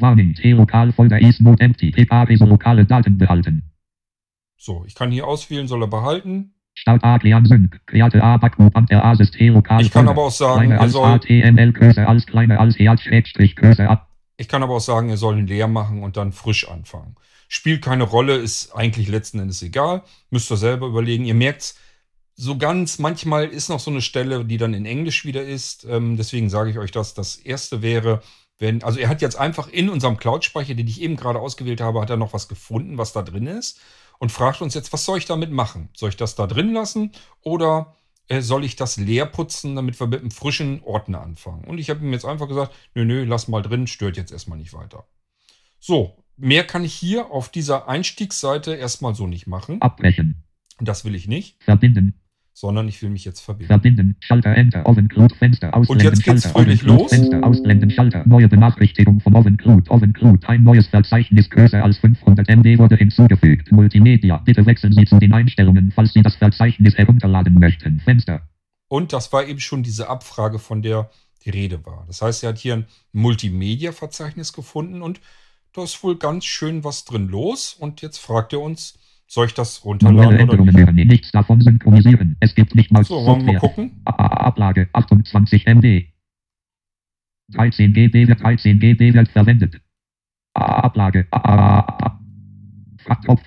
[0.00, 0.34] Warning.
[0.34, 1.90] T-Lokal Folder ist Mode Empty.
[1.92, 3.62] TK lokale Daten behalten.
[4.56, 6.54] So, ich kann hier auswählen, soll er behalten.
[6.74, 7.80] Start A Klean Sync.
[7.86, 11.72] Kreate A an der A System lokal Ich kann aber auch sagen, er soll, HTML
[11.72, 14.08] größer als kleiner als Herz Schrägstrich größer ab.
[14.36, 17.16] ich kann aber auch sagen, er soll ihn leer machen und dann frisch anfangen.
[17.48, 20.02] Spielt keine Rolle, ist eigentlich letzten Endes egal.
[20.30, 21.26] Müsst ihr selber überlegen.
[21.26, 21.78] Ihr merkt's,
[22.34, 25.84] so ganz, manchmal ist noch so eine Stelle, die dann in Englisch wieder ist.
[25.84, 27.12] Ähm, deswegen sage ich euch das.
[27.12, 28.22] Das erste wäre,
[28.62, 32.00] wenn, also er hat jetzt einfach in unserem Cloud-Speicher, den ich eben gerade ausgewählt habe,
[32.00, 33.80] hat er noch was gefunden, was da drin ist
[34.20, 35.88] und fragt uns jetzt, was soll ich damit machen?
[35.94, 37.96] Soll ich das da drin lassen oder
[38.28, 41.64] äh, soll ich das leer putzen, damit wir mit einem frischen Ordner anfangen?
[41.64, 44.58] Und ich habe ihm jetzt einfach gesagt, nö, nö, lass mal drin, stört jetzt erstmal
[44.58, 45.08] nicht weiter.
[45.80, 49.82] So, mehr kann ich hier auf dieser Einstiegsseite erstmal so nicht machen.
[49.82, 50.44] Abbrechen.
[50.78, 52.21] Das will ich nicht, Verbinden.
[52.62, 53.66] Sondern ich will mich jetzt verbinden.
[53.66, 54.16] Verbinden.
[54.20, 54.86] Schalter Enter.
[54.86, 55.74] Oven Cloud Fenster.
[55.74, 56.06] Ausblenden.
[56.06, 56.58] jetzt geht's Schalter.
[56.60, 57.10] fröhlich los.
[57.10, 57.42] Fenster.
[57.42, 57.90] Ausblenden.
[57.90, 58.22] Schalter.
[58.24, 59.90] Neue Benachrichtigung von Oven Cloud.
[59.90, 60.48] Oven Cloud.
[60.48, 63.72] Ein neues Verzeichnis größer als 500 MB wurde hinzugefügt.
[63.72, 64.36] Multimedia.
[64.44, 67.98] Bitte wechseln Sie zu den Einstellungen, falls Sie das Verzeichnis herunterladen möchten.
[67.98, 68.48] Fenster.
[68.86, 71.10] Und das war eben schon diese Abfrage, von der
[71.44, 72.04] die Rede war.
[72.06, 75.20] Das heißt, er hat hier ein Multimedia-Verzeichnis gefunden und
[75.72, 77.74] da ist wohl ganz schön was drin los.
[77.76, 79.00] Und jetzt fragt er uns,
[79.32, 80.76] soll ich das runterladen oder Änderungen nicht?
[80.76, 82.36] werden nichts davon synchronisieren.
[82.40, 83.86] Es gibt nicht mal So, wollen wir mal Software.
[83.86, 84.02] gucken.
[84.04, 86.06] Ablage 28 MB.
[87.52, 89.80] 13 GB wird 13 GB wird verwendet.
[90.54, 92.20] A- Ablage A- A- A-
[92.98, 93.40] Fragtopf.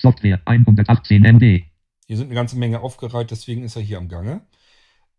[0.00, 1.64] Software 118 MB.
[2.06, 4.42] Hier sind eine ganze Menge aufgereiht, deswegen ist er hier am Gange.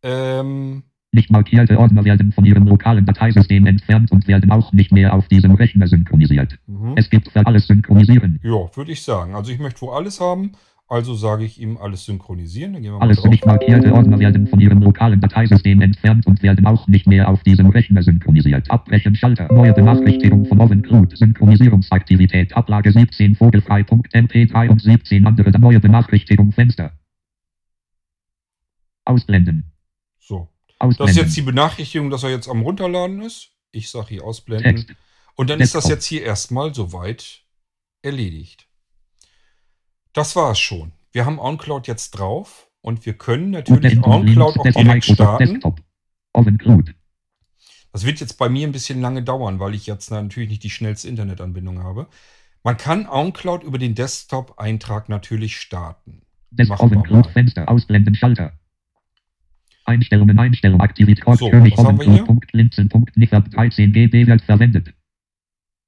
[0.04, 5.14] Ähm, Nicht markierte Ordner werden von ihrem lokalen Dateisystem entfernt und werden auch nicht mehr
[5.14, 6.60] auf diesem Rechner synchronisiert.
[6.68, 6.94] mhm.
[6.96, 8.40] Es gibt für alles synchronisieren.
[8.44, 9.34] Ja, würde ich sagen.
[9.34, 10.52] Also ich möchte wohl alles haben,
[10.88, 12.74] also sage ich ihm alles synchronisieren.
[12.74, 13.32] Dann gehen wir mal Alles drauf.
[13.32, 17.42] nicht markierte Ordner werden von ihrem lokalen Dateisystem entfernt und werden auch nicht mehr auf
[17.44, 18.70] diesem Rechner synchronisiert.
[18.70, 19.52] Abbrechen Schalter.
[19.52, 21.18] Neue Benachrichtigung von Oven Cloud.
[21.18, 22.56] Synchronisierungsaktivität.
[22.56, 26.92] Ablage 17 Vogelfrei.mp3 und 17 andere neue Benachrichtigung Fenster.
[29.06, 29.69] Ausblenden.
[30.82, 31.10] So, das Ausblenden.
[31.10, 33.50] ist jetzt die Benachrichtigung, dass er jetzt am Runterladen ist.
[33.72, 34.78] Ich sage hier ausblenden.
[34.78, 34.96] Text.
[35.36, 35.98] Und dann ist das Desktop.
[35.98, 37.44] jetzt hier erstmal soweit
[38.02, 38.68] erledigt.
[40.14, 40.94] Das war es schon.
[41.12, 45.46] Wir haben OnCloud jetzt drauf und wir können natürlich OnCloud auch Desktop, direkt starten.
[45.46, 45.82] Desktop.
[47.92, 50.70] Das wird jetzt bei mir ein bisschen lange dauern, weil ich jetzt natürlich nicht die
[50.70, 52.08] schnellste Internetanbindung habe.
[52.64, 56.22] Man kann OnCloud über den Desktop-Eintrag natürlich starten.
[56.52, 57.32] Des Machen Oven wir Cloud mal.
[57.32, 57.70] Fenster.
[57.70, 58.59] Ausblenden Schalter.
[59.90, 62.24] Einstellungen, Einstellung, Aktivität, So, König, hier?
[62.24, 64.94] Punkt, Linzen, Punkt, Nicker, 13 GB wird verwendet.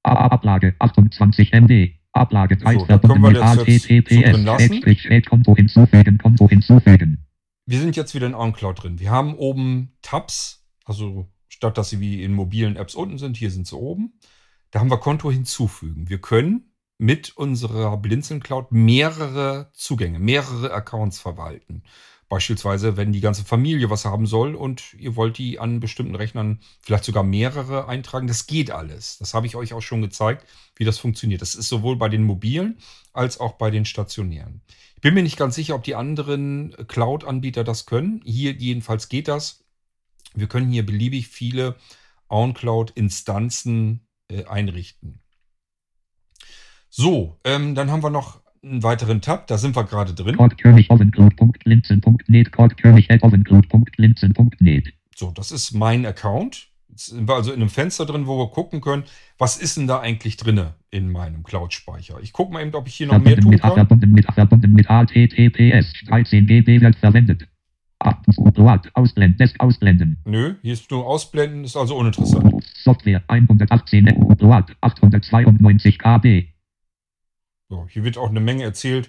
[0.02, 1.92] Ablage 28 MB.
[2.12, 7.26] Ablage 3 So, wir mit HTTPS, Konto hinzufügen, Konto hinzufügen.
[7.64, 9.00] Wir sind jetzt wieder in OnCloud drin.
[9.00, 13.50] Wir haben oben Tabs, also statt dass sie wie in mobilen Apps unten sind, hier
[13.50, 14.14] sind sie oben.
[14.72, 16.08] Da haben wir Konto hinzufügen.
[16.08, 21.82] Wir können mit unserer Blinzeln Cloud mehrere Zugänge, mehrere Accounts verwalten.
[22.32, 26.60] Beispielsweise, wenn die ganze Familie was haben soll und ihr wollt die an bestimmten Rechnern
[26.80, 29.18] vielleicht sogar mehrere eintragen, das geht alles.
[29.18, 31.42] Das habe ich euch auch schon gezeigt, wie das funktioniert.
[31.42, 32.78] Das ist sowohl bei den mobilen
[33.12, 34.62] als auch bei den stationären.
[34.94, 38.22] Ich bin mir nicht ganz sicher, ob die anderen Cloud-Anbieter das können.
[38.24, 39.62] Hier jedenfalls geht das.
[40.32, 41.76] Wir können hier beliebig viele
[42.30, 45.20] OnCloud-Instanzen äh, einrichten.
[46.88, 49.46] So, ähm, dann haben wir noch einen weiteren Tab.
[49.46, 50.36] Da sind wir gerade drin.
[55.14, 56.68] So, das ist mein Account.
[56.88, 59.04] Jetzt sind wir also in einem Fenster drin, wo wir gucken können,
[59.38, 62.18] was ist denn da eigentlich drinne in meinem Cloud-Speicher.
[62.20, 63.74] Ich gucke mal eben, ob ich hier noch mehr tun kann.
[63.74, 67.48] verbunden mit, verbunden mit HTTPS, 13 GB wird verwendet.
[67.98, 70.18] Ausblenden, Desk ausblenden.
[70.24, 72.62] Nö, hier ist nur ausblenden, ist also uninteressant.
[72.74, 76.51] Software 118 Upload, 892 KB.
[77.72, 79.08] So, hier wird auch eine Menge erzählt,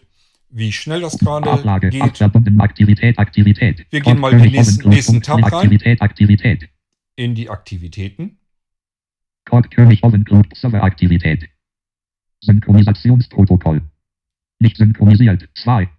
[0.50, 2.62] wie schnell das gerade Ablage, ab, geht.
[2.62, 3.86] Aktivität, Aktivität.
[3.90, 5.54] Wir gehen mal in den nächsten- nächsten Tab rein.
[5.54, 6.70] Aktivität, Aktivität.
[7.18, 8.38] in die Aktivitäten.
[9.44, 11.50] Code König, Ovencloud, Serveraktivität.
[12.40, 13.82] Synchronisationsprotokoll.
[14.60, 15.50] Nicht synchronisiert.
[15.56, 15.90] 2.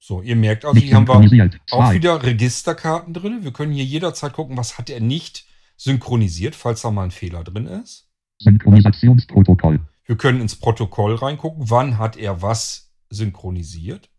[0.00, 1.94] So, ihr merkt also, Nicht hier haben wir auch 2.
[1.94, 3.44] wieder Registerkarten drin.
[3.44, 7.44] Wir können hier jederzeit gucken, was hat er nicht synchronisiert, falls da mal ein Fehler
[7.44, 8.08] drin ist.
[8.40, 9.78] Synchronisationsprotokoll.
[10.06, 14.10] Wir können ins Protokoll reingucken, wann hat er was synchronisiert.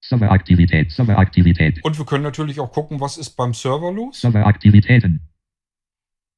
[0.00, 0.92] Serveraktivität.
[0.92, 1.82] Serveraktivität.
[1.82, 4.20] Und wir können natürlich auch gucken, was ist beim Server los.
[4.20, 5.28] Serveraktivitäten.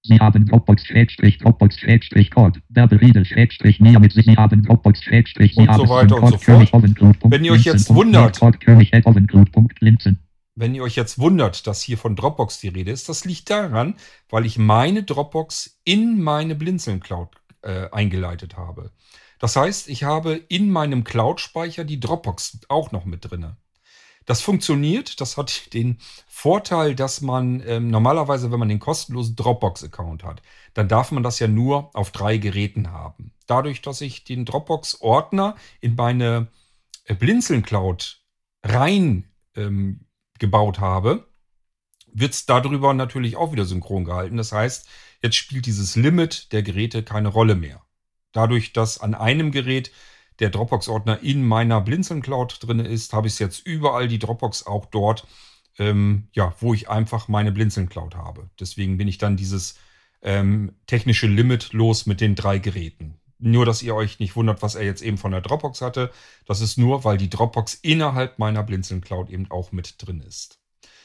[0.03, 2.63] Sie haben Dropbox-Dropbox-Code.
[2.69, 4.25] Werberiegel mit sich.
[4.25, 6.85] Sie haben Dropbox- Sie Und haben so weiter und Code so König fort.
[6.85, 7.17] Ovencloud.
[7.25, 8.41] Wenn ihr euch jetzt wundert-.
[10.59, 13.97] Wenn ihr euch jetzt wundert, dass hier von Dropbox die Rede ist, das liegt daran,
[14.31, 17.31] weil ich meine Dropbox in meine Blinzeln Cloud
[17.67, 18.93] äh, eingeleitet habe.
[19.39, 23.57] Das heißt, ich habe in meinem Cloud-Speicher die Dropbox auch noch mit drinne.
[24.25, 30.25] Das funktioniert, das hat den Vorteil, dass man ähm, normalerweise, wenn man den kostenlosen Dropbox-Account
[30.25, 30.43] hat,
[30.75, 33.33] dann darf man das ja nur auf drei Geräten haben.
[33.47, 36.49] Dadurch, dass ich den Dropbox-Ordner in meine
[37.05, 38.23] äh, Blinzeln Cloud
[38.63, 39.25] rein
[39.55, 40.07] ähm,
[40.39, 41.27] gebaut habe,
[42.13, 44.37] wird es darüber natürlich auch wieder synchron gehalten.
[44.37, 44.89] Das heißt,
[45.23, 47.83] jetzt spielt dieses Limit der Geräte keine Rolle mehr.
[48.33, 49.91] Dadurch, dass an einem Gerät
[50.41, 54.87] der Dropbox-Ordner in meiner Blinzeln Cloud drin ist, habe ich jetzt überall die Dropbox auch
[54.87, 55.27] dort,
[55.79, 58.51] ähm, ja, wo ich einfach meine Blinzeln Cloud habe.
[58.61, 59.79] Deswegen bin ich dann dieses
[60.23, 63.19] ähm, technische Limit los mit den drei Geräten.
[63.39, 66.11] Nur, dass ihr euch nicht wundert, was er jetzt eben von der Dropbox hatte.
[66.47, 70.59] Das ist nur, weil die Dropbox innerhalb meiner Blinzeln Cloud eben auch mit drin ist.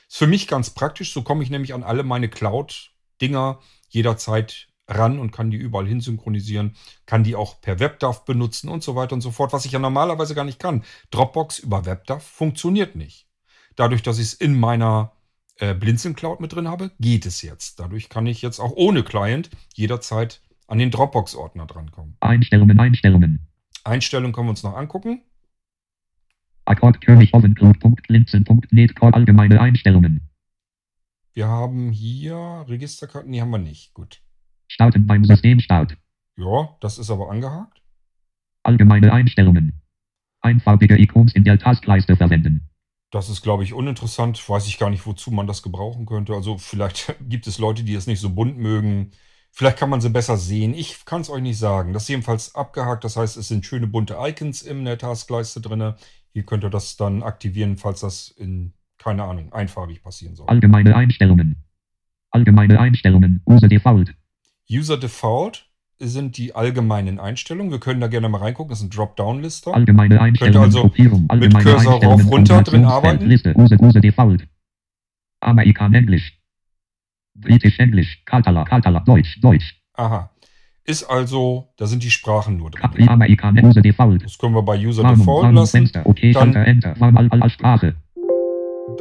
[0.07, 1.13] Ist für mich ganz praktisch.
[1.13, 3.59] So komme ich nämlich an alle meine Cloud-Dinger
[3.91, 6.75] jederzeit ran und kann die überall hin synchronisieren,
[7.05, 9.79] kann die auch per WebDAV benutzen und so weiter und so fort, was ich ja
[9.79, 10.83] normalerweise gar nicht kann.
[11.11, 13.27] Dropbox über WebDAV funktioniert nicht.
[13.75, 15.13] Dadurch, dass ich es in meiner
[15.57, 17.79] äh, Blinzeln Cloud mit drin habe, geht es jetzt.
[17.79, 22.15] Dadurch kann ich jetzt auch ohne Client jederzeit an den Dropbox-Ordner drankommen.
[22.19, 22.79] Einstellungen.
[22.79, 23.47] Einstellungen.
[23.83, 25.21] Einstellungen können wir uns noch angucken.
[26.65, 27.77] Akkord König Ovencloud.
[28.07, 28.45] Linzen.
[28.71, 30.30] Net Code Allgemeine Einstellungen.
[31.33, 33.93] Wir haben hier Registerkarten, die haben wir nicht.
[33.93, 34.21] Gut.
[34.67, 35.97] Starten beim Systemstart.
[36.35, 37.81] Ja, das ist aber angehakt.
[38.63, 39.81] Allgemeine Einstellungen.
[40.41, 42.69] Einfarbige Icons in der Taskleiste verwenden.
[43.11, 44.49] Das ist, glaube ich, uninteressant.
[44.49, 46.33] Weiß ich gar nicht, wozu man das gebrauchen könnte.
[46.33, 49.11] Also vielleicht gibt es Leute, die es nicht so bunt mögen.
[49.51, 50.73] Vielleicht kann man sie besser sehen.
[50.73, 51.93] Ich kann es euch nicht sagen.
[51.93, 53.03] Das ist jedenfalls abgehakt.
[53.03, 55.93] Das heißt, es sind schöne bunte Icons in der Taskleiste drin.
[56.33, 60.47] Hier könnt ihr das dann aktivieren, falls das in, keine Ahnung, einfarbig passieren soll.
[60.47, 61.55] Allgemeine Einstellungen.
[62.29, 63.41] Allgemeine Einstellungen.
[63.45, 64.13] Use Default.
[64.69, 65.65] User Default
[65.99, 67.71] sind die allgemeinen Einstellungen.
[67.71, 68.69] Wir können da gerne mal reingucken.
[68.69, 69.73] Das ist ein Dropdown-Lister.
[69.73, 70.63] Allgemeine Einstellungen.
[70.63, 71.25] also Gruppierung.
[71.29, 73.25] Allgemeine Cursor rauf, runter drin arbeiten.
[73.25, 73.53] Liste.
[73.57, 74.47] Use, Use Default.
[75.41, 76.39] Amerikan Englisch.
[77.33, 78.23] Britisch Englisch.
[78.25, 78.99] Katala, Katala.
[79.01, 79.81] Deutsch, Deutsch.
[79.93, 80.31] Aha.
[80.83, 83.07] Ist also, da sind die Sprachen nur drin.
[83.07, 84.23] Amerikan Use Default.
[84.23, 85.91] Das können wir bei User Default lassen.
[86.33, 87.95] Dann- Sprache.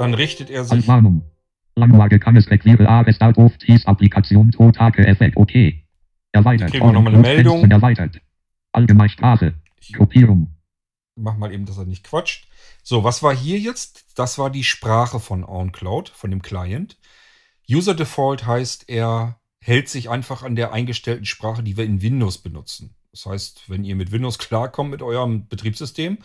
[0.00, 0.88] Dann richtet er sich.
[0.88, 1.30] Warnung.
[1.76, 5.36] Langwage kann es requiere AS Start of Tees Applikation Totake Effekt.
[5.36, 5.84] Okay.
[6.32, 6.70] Erweitert.
[6.70, 7.70] Kriegen wir noch mal eine Meldung.
[7.70, 8.18] Erweitert.
[8.72, 9.52] Allgemein Sprache.
[9.78, 10.56] Ich Gruppierung.
[11.16, 12.48] mach mal eben, dass er nicht quatscht.
[12.82, 14.06] So, was war hier jetzt?
[14.18, 16.96] Das war die Sprache von OnCloud, von dem Client.
[17.70, 22.38] User Default heißt, er hält sich einfach an der eingestellten Sprache, die wir in Windows
[22.38, 22.94] benutzen.
[23.12, 26.16] Das heißt, wenn ihr mit Windows klarkommt mit eurem Betriebssystem,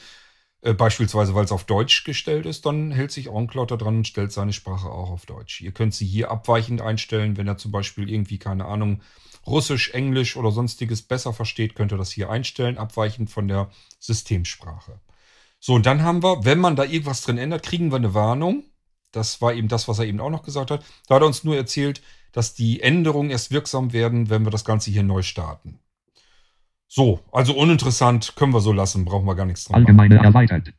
[0.66, 4.08] äh, beispielsweise weil es auf Deutsch gestellt ist, dann hält sich OnCloud da dran und
[4.08, 5.62] stellt seine Sprache auch auf Deutsch.
[5.62, 9.02] Ihr könnt sie hier abweichend einstellen, wenn er zum Beispiel irgendwie, keine Ahnung,
[9.46, 15.00] Russisch, Englisch oder sonstiges besser versteht, könnt ihr das hier einstellen, abweichend von der Systemsprache.
[15.60, 18.64] So, und dann haben wir, wenn man da irgendwas drin ändert, kriegen wir eine Warnung.
[19.12, 20.84] Das war eben das, was er eben auch noch gesagt hat.
[21.08, 22.02] Da hat er uns nur erzählt,
[22.32, 25.80] dass die Änderungen erst wirksam werden, wenn wir das Ganze hier neu starten.
[26.96, 30.00] So, also uninteressant, können wir so lassen, brauchen wir gar nichts dran machen.
[30.00, 30.74] Allgemeine erweitert.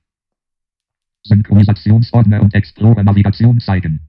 [1.24, 4.08] Synchronisationsordner und Explorer Navigation zeigen.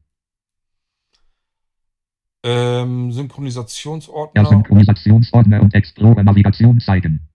[2.44, 4.46] Ähm, Synchronisationsordner.
[4.46, 7.28] Synchronisationsordner und Explorer Navigation zeigen.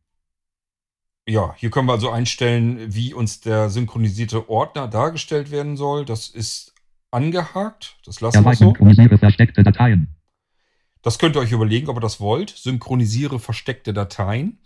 [1.29, 6.07] Ja, hier können wir also einstellen, wie uns der synchronisierte Ordner dargestellt werden soll.
[6.07, 6.73] Das ist
[7.11, 7.99] angehakt.
[8.07, 8.65] Das lassen wir Erweitern, so.
[8.69, 10.17] synchronisiere versteckte Dateien.
[11.03, 12.51] Das könnt ihr euch überlegen, ob ihr das wollt.
[12.51, 14.61] Synchronisiere versteckte Dateien.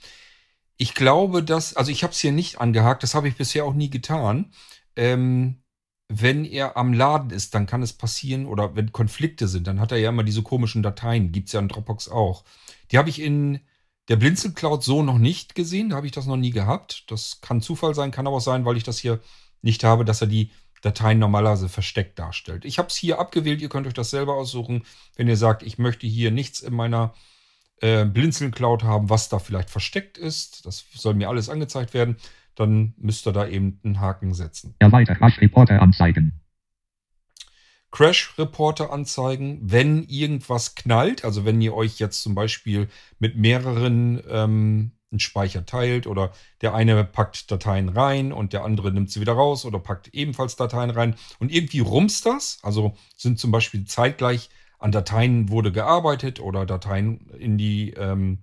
[0.77, 3.75] Ich glaube, dass, also ich habe es hier nicht angehakt, das habe ich bisher auch
[3.75, 4.53] nie getan.
[4.95, 5.63] Ähm,
[6.09, 9.91] wenn er am Laden ist, dann kann es passieren, oder wenn Konflikte sind, dann hat
[9.91, 11.33] er ja immer diese komischen Dateien.
[11.33, 12.45] Gibt es ja in Dropbox auch.
[12.93, 13.61] Die habe ich in
[14.09, 15.89] der Blinzel Cloud so noch nicht gesehen.
[15.89, 17.11] Da habe ich das noch nie gehabt.
[17.11, 19.21] Das kann Zufall sein, kann aber auch sein, weil ich das hier
[19.63, 20.51] nicht habe, dass er die
[20.87, 22.65] Dateien normalerweise versteckt darstellt.
[22.65, 23.61] Ich habe es hier abgewählt.
[23.61, 24.85] Ihr könnt euch das selber aussuchen.
[25.17, 27.13] Wenn ihr sagt, ich möchte hier nichts in meiner
[27.81, 30.65] äh, Blinzeln Cloud haben, was da vielleicht versteckt ist.
[30.65, 32.17] Das soll mir alles angezeigt werden.
[32.55, 34.77] Dann müsst ihr da eben einen Haken setzen.
[34.79, 36.41] Erweitert Crash Reporter anzeigen.
[37.91, 41.25] Crash Reporter anzeigen, wenn irgendwas knallt.
[41.25, 46.75] Also wenn ihr euch jetzt zum Beispiel mit mehreren ähm, einen Speicher teilt oder der
[46.75, 50.91] eine packt Dateien rein und der andere nimmt sie wieder raus oder packt ebenfalls Dateien
[50.91, 51.15] rein.
[51.39, 52.59] Und irgendwie rumst das.
[52.63, 58.39] Also sind zum Beispiel zeitgleich an Dateien wurde gearbeitet oder Dateien in die ähm,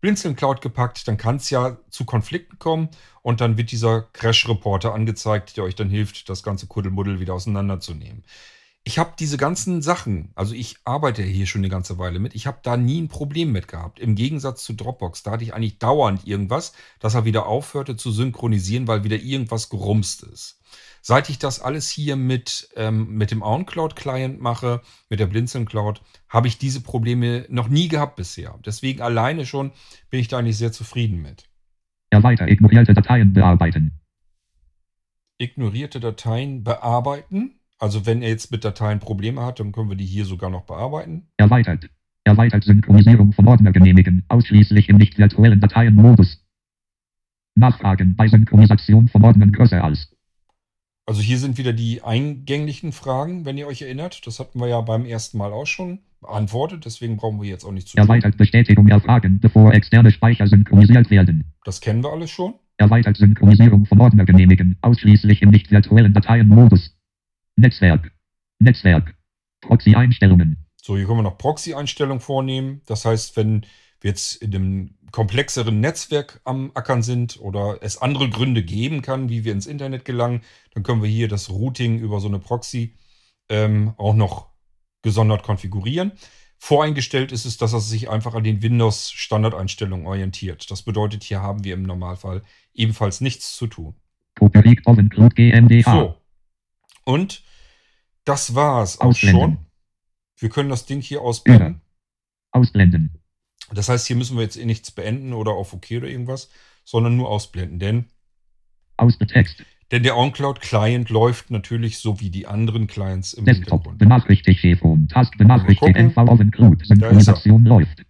[0.00, 2.88] Blinzeln Cloud gepackt, dann kann es ja zu Konflikten kommen
[3.22, 8.24] und dann wird dieser Crash-Reporter angezeigt, der euch dann hilft, das ganze Kuddelmuddel wieder auseinanderzunehmen
[8.84, 12.48] ich habe diese ganzen Sachen, also ich arbeite hier schon eine ganze Weile mit, ich
[12.48, 14.00] habe da nie ein Problem mit gehabt.
[14.00, 18.10] Im Gegensatz zu Dropbox, da hatte ich eigentlich dauernd irgendwas, dass er wieder aufhörte zu
[18.10, 20.60] synchronisieren, weil wieder irgendwas gerumst ist.
[21.00, 26.00] Seit ich das alles hier mit, ähm, mit dem OnCloud-Client mache, mit der Blinzeln Cloud,
[26.28, 28.58] habe ich diese Probleme noch nie gehabt bisher.
[28.64, 29.72] Deswegen alleine schon
[30.10, 31.48] bin ich da eigentlich sehr zufrieden mit.
[32.10, 34.00] Erweiter ignorierte Dateien bearbeiten.
[35.38, 37.61] Ignorierte Dateien bearbeiten.
[37.82, 40.62] Also wenn er jetzt mit Dateien Probleme hat, dann können wir die hier sogar noch
[40.62, 41.26] bearbeiten.
[41.36, 41.90] Erweitert.
[42.22, 46.46] Erweitert Synchronisierung von Ordner genehmigen, ausschließlich im nicht virtuellen Dateienmodus.
[47.56, 50.14] Nachfragen bei Synchronisation von Ordnern größer als.
[51.06, 54.24] Also hier sind wieder die eingänglichen Fragen, wenn ihr euch erinnert.
[54.28, 57.72] Das hatten wir ja beim ersten Mal auch schon beantwortet, deswegen brauchen wir jetzt auch
[57.72, 61.52] nicht zu Erweitert Bestätigung erfragen, bevor externe Speicher synchronisiert werden.
[61.64, 62.54] Das kennen wir alles schon.
[62.76, 66.91] Erweitert Synchronisierung von Ordner genehmigen, ausschließlich im nicht virtuellen Dateienmodus.
[67.62, 68.12] Netzwerk.
[68.58, 69.14] Netzwerk.
[69.62, 70.66] Proxy-Einstellungen.
[70.76, 72.82] So, hier können wir noch Proxy-Einstellungen vornehmen.
[72.86, 73.64] Das heißt, wenn
[74.00, 79.28] wir jetzt in einem komplexeren Netzwerk am Ackern sind oder es andere Gründe geben kann,
[79.28, 80.40] wie wir ins Internet gelangen,
[80.74, 82.96] dann können wir hier das Routing über so eine Proxy
[83.48, 84.48] ähm, auch noch
[85.02, 86.12] gesondert konfigurieren.
[86.58, 90.70] Voreingestellt ist es, dass er sich einfach an den Windows-Standardeinstellungen orientiert.
[90.70, 92.42] Das bedeutet, hier haben wir im Normalfall
[92.74, 93.94] ebenfalls nichts zu tun.
[95.92, 96.14] So,
[97.04, 97.42] und
[98.24, 99.58] das war's auch schon.
[100.36, 101.80] Wir können das Ding hier ausblenden.
[102.50, 103.22] Ausblenden.
[103.72, 106.50] Das heißt, hier müssen wir jetzt eh nichts beenden oder auf OK oder irgendwas,
[106.84, 108.06] sondern nur ausblenden, denn
[108.96, 109.64] Ausbetext.
[109.90, 113.80] Denn der OnCloud Client läuft natürlich so wie die anderen Clients im Desktop.
[113.80, 113.98] Hintergrund.
[113.98, 115.06] Benachrichtigt Chefhome.
[115.08, 116.06] Task benachrichtigt gucken.
[116.06, 116.86] NV Ovencloud.
[116.86, 118.04] Synchronisation läuft.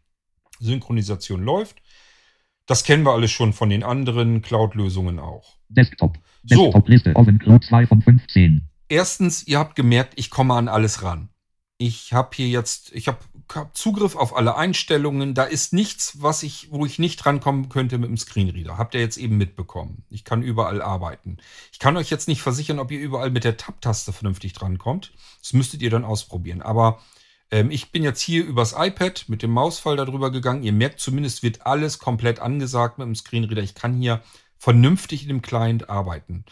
[0.61, 1.83] Synchronisation läuft.
[2.67, 5.57] Das kennen wir alles schon von den anderen Cloud-Lösungen auch.
[5.69, 6.19] Desktop.
[6.45, 6.67] So.
[6.67, 8.69] Desktop Liste Ovencloud 2 von 15.
[8.93, 11.31] Erstens, ihr habt gemerkt, ich komme an alles ran.
[11.79, 13.21] Ich habe hier jetzt, ich habe
[13.55, 15.33] hab Zugriff auf alle Einstellungen.
[15.33, 18.77] Da ist nichts, was ich, wo ich nicht rankommen könnte mit dem Screenreader.
[18.77, 20.05] Habt ihr jetzt eben mitbekommen.
[20.11, 21.39] Ich kann überall arbeiten.
[21.73, 25.15] Ich kann euch jetzt nicht versichern, ob ihr überall mit der Tab-Taste vernünftig drankommt.
[25.41, 26.61] Das müsstet ihr dann ausprobieren.
[26.61, 27.01] Aber
[27.51, 30.65] ähm, ich bin jetzt hier übers iPad mit dem Mausfall darüber gegangen.
[30.65, 33.63] Ihr merkt zumindest, wird alles komplett angesagt mit dem Screenreader.
[33.63, 34.21] Ich kann hier
[34.59, 36.45] vernünftig in dem Client arbeiten.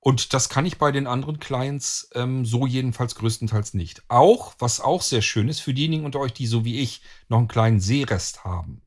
[0.00, 4.02] Und das kann ich bei den anderen Clients ähm, so jedenfalls größtenteils nicht.
[4.08, 7.38] Auch, was auch sehr schön ist, für diejenigen unter euch, die so wie ich noch
[7.38, 8.82] einen kleinen Seerest haben.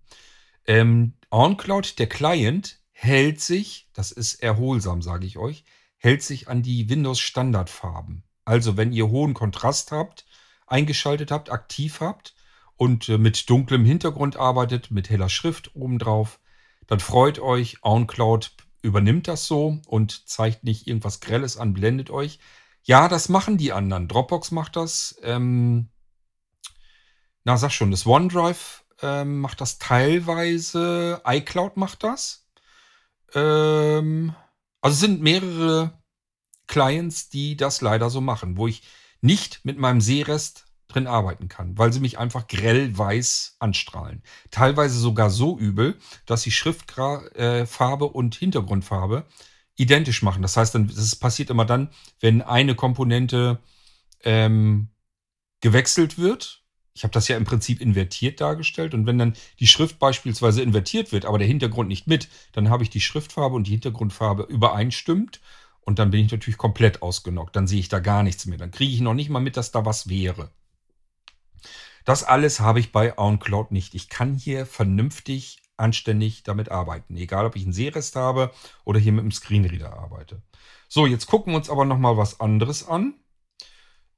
[0.65, 5.65] Ähm, OnCloud, der Client, hält sich, das ist erholsam, sage ich euch,
[5.97, 8.23] hält sich an die Windows-Standardfarben.
[8.45, 10.25] Also wenn ihr hohen Kontrast habt,
[10.65, 12.35] eingeschaltet habt, aktiv habt
[12.77, 16.39] und äh, mit dunklem Hintergrund arbeitet, mit heller Schrift obendrauf,
[16.87, 18.51] dann freut euch, OnCloud
[18.81, 22.39] übernimmt das so und zeigt nicht irgendwas Grelles an, blendet euch.
[22.83, 24.07] Ja, das machen die anderen.
[24.07, 25.19] Dropbox macht das.
[25.21, 25.89] Ähm,
[27.43, 31.21] na, sag schon, das OneDrive ähm, macht das teilweise.
[31.25, 32.47] iCloud macht das.
[33.33, 34.35] Ähm,
[34.81, 36.01] also sind mehrere
[36.67, 38.83] Clients, die das leider so machen, wo ich
[39.21, 44.23] nicht mit meinem Seerest drin arbeiten kann, weil sie mich einfach grell weiß anstrahlen.
[44.49, 49.25] Teilweise sogar so übel, dass sie Schriftfarbe und Hintergrundfarbe
[49.75, 50.41] identisch machen.
[50.41, 51.89] Das heißt, das passiert immer dann,
[52.19, 53.59] wenn eine Komponente
[54.23, 54.89] ähm,
[55.61, 56.63] gewechselt wird.
[56.93, 58.93] Ich habe das ja im Prinzip invertiert dargestellt.
[58.93, 62.83] Und wenn dann die Schrift beispielsweise invertiert wird, aber der Hintergrund nicht mit, dann habe
[62.83, 65.39] ich die Schriftfarbe und die Hintergrundfarbe übereinstimmt.
[65.79, 67.55] Und dann bin ich natürlich komplett ausgenockt.
[67.55, 68.57] Dann sehe ich da gar nichts mehr.
[68.57, 70.51] Dann kriege ich noch nicht mal mit, dass da was wäre.
[72.05, 73.95] Das alles habe ich bei OnCloud nicht.
[73.95, 77.15] Ich kann hier vernünftig, anständig damit arbeiten.
[77.15, 78.51] Egal, ob ich einen Seerest habe
[78.85, 80.41] oder hier mit dem Screenreader arbeite.
[80.87, 83.15] So, jetzt gucken wir uns aber nochmal was anderes an.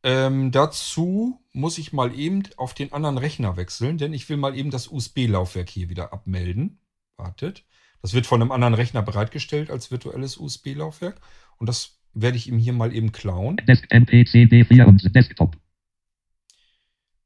[0.04, 4.58] Ähm, dazu muss ich mal eben auf den anderen Rechner wechseln, denn ich will mal
[4.58, 6.80] eben das USB-Laufwerk hier wieder abmelden.
[7.16, 7.64] Wartet.
[8.02, 11.22] Das wird von einem anderen Rechner bereitgestellt als virtuelles USB-Laufwerk.
[11.58, 13.58] Und das werde ich ihm hier mal eben klauen.
[13.66, 15.56] Desk MPC D4 und Desktop.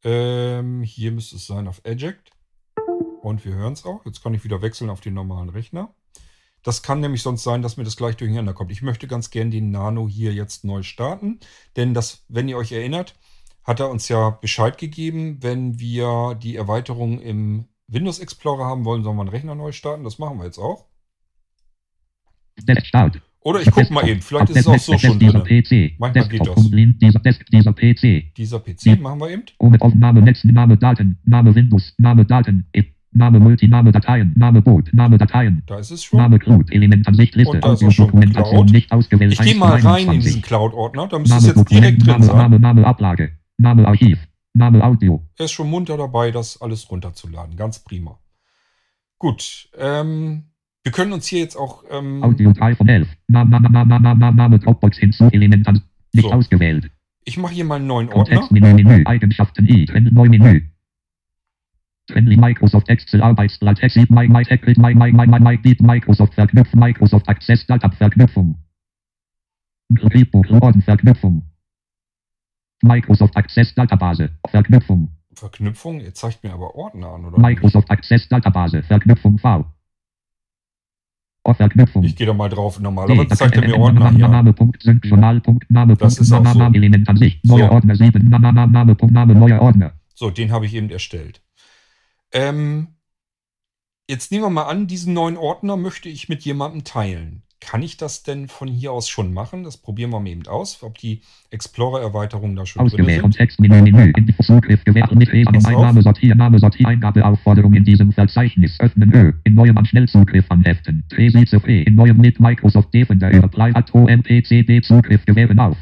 [0.04, 2.32] Ähm, hier müsste es sein auf Eject.
[3.22, 4.06] Und wir hören es auch.
[4.06, 5.93] Jetzt kann ich wieder wechseln auf den normalen Rechner.
[6.64, 8.72] Das kann nämlich sonst sein, dass mir das gleich durcheinander kommt.
[8.72, 11.39] Ich möchte ganz gern den Nano hier jetzt neu starten,
[11.76, 13.16] denn das, wenn ihr euch erinnert,
[13.64, 19.04] hat er uns ja Bescheid gegeben, wenn wir die Erweiterung im Windows Explorer haben wollen,
[19.04, 20.04] sollen wir einen Rechner neu starten.
[20.04, 20.86] Das machen wir jetzt auch.
[22.84, 23.22] Start.
[23.48, 25.64] Oder ich gucke mal eben, vielleicht ist es auch so schon dieser drin.
[25.64, 25.95] PC.
[26.00, 26.56] Manchmal geht das.
[26.56, 28.34] Desktop, Dieser, Desk, dieser PC.
[28.36, 29.43] Dieser PC machen wir eben.
[29.60, 32.84] Ohne Aufnahme, Name, Daten, Name Windows, Name Daten, E-
[33.14, 36.20] Name Multi, Name Dateien, Name Boot, Name Dateien, Da ist es schon.
[36.20, 39.32] Name Cloud, Elementansicht, Liste, Dokumentation, nicht ausgewählt.
[39.32, 40.24] Ich gehe mal 1 rein in 21.
[40.26, 41.08] diesen Cloud-Ordner.
[41.08, 42.38] Da müsste es jetzt direkt drin Name, sein.
[42.38, 44.20] Name, Name Ablage, Name Archiv,
[44.54, 45.24] Name Audio.
[45.38, 47.56] Er ist schon munter dabei, das alles runterzuladen.
[47.56, 48.20] Ganz prima.
[49.18, 49.70] Gut.
[49.80, 50.43] Ähm,
[50.88, 51.84] wir können uns hier jetzt auch.
[51.92, 53.10] Ähm, Audio 3 von 11.
[53.28, 55.82] Name, Name, Name, Dropbox hinzu, Elementan,
[56.14, 56.32] nicht So.
[56.32, 56.90] ausgewählt.
[57.26, 58.38] ich mache hier mal einen neuen Ordner.
[58.38, 60.62] Kontextmenü, Menü, Eigenschaften, I, Trend, neu Menü.
[62.08, 66.36] Trendy Microsoft Excel Arbeitsblatt Exit My My Tech My My My My My Beat Microsoft
[66.36, 68.56] Verknüpfung Microsoft Access Data Verknüpfung
[69.92, 71.44] Repo Orden Verknüpfung
[72.82, 76.00] Microsoft Access Database Verknüpfung Verknüpfung.
[76.00, 77.38] Ihr zeigt mir aber Ordner an, oder?
[77.38, 79.66] Microsoft Access Database Verknüpfung V
[81.48, 82.76] O Verknüpfung Ich gehe da mal drauf.
[82.76, 84.28] D, Normalerweise das- zeigt er mir Ordner hier.
[84.28, 86.60] Name, Punkt, Journal, Punkt, Name, Das ist auch so.
[86.62, 87.39] Element an sich.
[87.43, 87.72] Neuer So.
[87.74, 89.93] Ordner 7, Name, Name, Name, Punkt, Name, neuer Ordner.
[90.14, 91.41] So, den habe ich eben erstellt.
[92.34, 92.88] Ähm,
[94.10, 97.43] jetzt nehmen wir mal an, diesen neuen Ordner möchte ich mit jemandem teilen.
[97.60, 99.64] Kann ich das denn von hier aus schon machen?
[99.64, 103.16] Das probieren wir mal eben aus, ob die Explorer-Erweiterungen da schon drin Ausgewählt.
[103.16, 103.22] sind.
[103.22, 105.66] Kontextmenü, Menü, Zugriff gewährt mit E, auf.
[105.66, 108.80] Einnahme, Sortier, Name, Sortier, Eingabeaufforderung in diesem Verzeichnis.
[108.80, 111.03] Öffnen Ö, in neuem an Schnellzugriff anheften.
[111.10, 115.78] Tresitze P, in neuem mit Microsoft Defender über Apply at OMPCD Zugriff gewähren auf.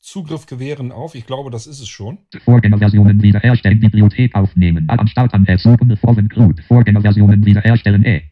[0.00, 1.14] Zugriff gewähren auf.
[1.14, 2.18] Ich glaube, das ist es schon.
[2.44, 4.86] Vorgängerversionen wiederherstellen, Bibliothek aufnehmen.
[4.90, 6.62] An Start an suchen, Formen, Crude.
[6.64, 8.22] Vorgängerversionen wiederherstellen, E.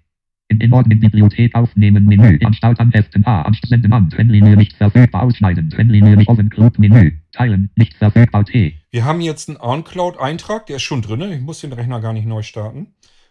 [0.52, 2.38] In, in Ordnung Bibliothek aufnehmen, Menü.
[2.44, 3.42] An Start an heften, A.
[3.42, 5.70] An Senden an, Trennlinie nicht verfügbar, ausschneiden.
[5.70, 7.12] Trennlinie nicht offen, Crude, Menü.
[7.32, 8.74] Teilen, nicht verfügbar, T.
[8.90, 11.22] Wir haben jetzt einen OnCloud-Eintrag, der ist schon drin.
[11.32, 12.88] Ich muss den Rechner gar nicht neu starten.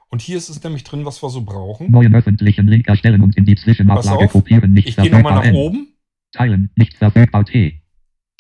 [0.10, 1.92] Und hier ist es nämlich drin, was wir so brauchen.
[1.92, 5.56] Neuen öffentlichen Link erstellen und in die Zwischenablage kopieren, nicht Ich gehe nochmal nach N.
[5.56, 5.88] oben.
[6.34, 7.81] Teilen, nicht verfügbar, T.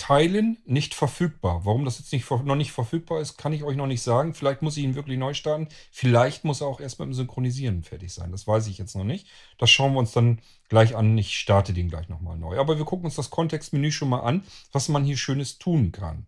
[0.01, 1.63] Teilen nicht verfügbar.
[1.63, 4.33] Warum das jetzt nicht, noch nicht verfügbar ist, kann ich euch noch nicht sagen.
[4.33, 5.67] Vielleicht muss ich ihn wirklich neu starten.
[5.91, 8.31] Vielleicht muss er auch erst mit dem Synchronisieren fertig sein.
[8.31, 9.27] Das weiß ich jetzt noch nicht.
[9.59, 10.39] Das schauen wir uns dann
[10.69, 11.15] gleich an.
[11.19, 12.57] Ich starte den gleich nochmal neu.
[12.57, 16.25] Aber wir gucken uns das Kontextmenü schon mal an, was man hier Schönes tun kann.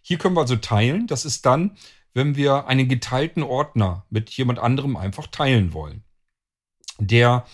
[0.00, 1.08] Hier können wir also teilen.
[1.08, 1.76] Das ist dann,
[2.14, 6.04] wenn wir einen geteilten Ordner mit jemand anderem einfach teilen wollen.
[7.00, 7.44] Der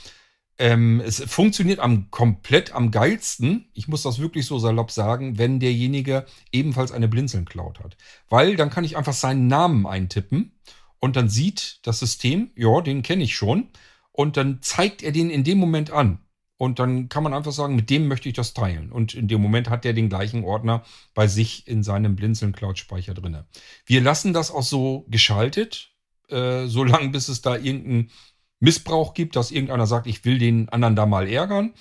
[0.58, 5.58] ähm, es funktioniert am komplett am geilsten, ich muss das wirklich so salopp sagen, wenn
[5.58, 7.96] derjenige ebenfalls eine Blinzeln-Cloud hat.
[8.28, 10.52] Weil dann kann ich einfach seinen Namen eintippen
[11.00, 13.68] und dann sieht das System, ja, den kenne ich schon.
[14.12, 16.20] Und dann zeigt er den in dem Moment an.
[16.56, 18.92] Und dann kann man einfach sagen, mit dem möchte ich das teilen.
[18.92, 23.36] Und in dem Moment hat er den gleichen Ordner bei sich in seinem Blinzeln-Cloud-Speicher drin.
[23.84, 25.90] Wir lassen das auch so geschaltet,
[26.28, 28.10] äh, solange bis es da irgendeinen
[28.64, 31.74] Missbrauch gibt, dass irgendeiner sagt, ich will den anderen da mal ärgern.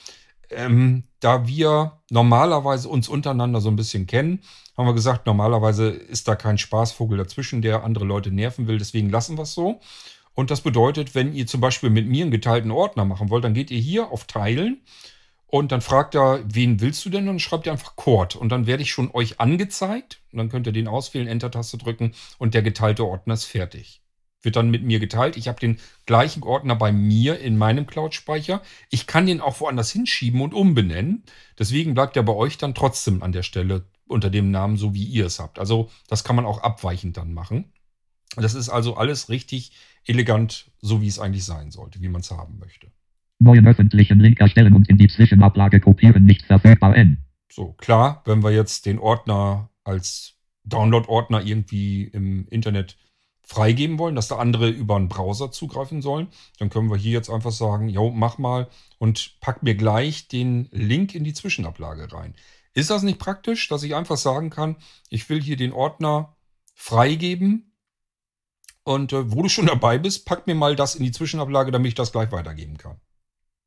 [0.51, 4.41] Ähm, da wir normalerweise uns untereinander so ein bisschen kennen,
[4.77, 8.77] haben wir gesagt, normalerweise ist da kein Spaßvogel dazwischen, der andere Leute nerven will.
[8.77, 9.79] Deswegen lassen wir es so.
[10.35, 13.53] Und das bedeutet, wenn ihr zum Beispiel mit mir einen geteilten Ordner machen wollt, dann
[13.53, 14.81] geht ihr hier auf Teilen
[15.53, 17.21] und dann fragt er, wen willst du denn?
[17.21, 18.35] Und dann schreibt ihr einfach Cord.
[18.35, 20.19] Und dann werde ich schon euch angezeigt.
[20.31, 24.02] Und dann könnt ihr den auswählen, Enter-Taste drücken und der geteilte Ordner ist fertig.
[24.43, 25.37] Wird dann mit mir geteilt.
[25.37, 28.61] Ich habe den gleichen Ordner bei mir in meinem Cloud-Speicher.
[28.89, 31.23] Ich kann den auch woanders hinschieben und umbenennen.
[31.57, 35.05] Deswegen bleibt er bei euch dann trotzdem an der Stelle unter dem Namen, so wie
[35.05, 35.59] ihr es habt.
[35.59, 37.71] Also das kann man auch abweichend dann machen.
[38.35, 39.71] Das ist also alles richtig
[40.05, 42.87] elegant, so wie es eigentlich sein sollte, wie man es haben möchte.
[43.39, 47.17] Neuen öffentlichen Link erstellen und in die Zwischenablage kopieren, nicht verfügbar, N.
[47.51, 52.97] So, klar, wenn wir jetzt den Ordner als Download-Ordner irgendwie im Internet
[53.45, 56.27] freigeben wollen, dass da andere über einen Browser zugreifen sollen,
[56.59, 60.69] dann können wir hier jetzt einfach sagen, jo, mach mal und pack mir gleich den
[60.71, 62.35] Link in die Zwischenablage rein.
[62.73, 64.77] Ist das nicht praktisch, dass ich einfach sagen kann,
[65.09, 66.35] ich will hier den Ordner
[66.73, 67.73] freigeben
[68.83, 71.89] und äh, wo du schon dabei bist, pack mir mal das in die Zwischenablage, damit
[71.89, 72.97] ich das gleich weitergeben kann.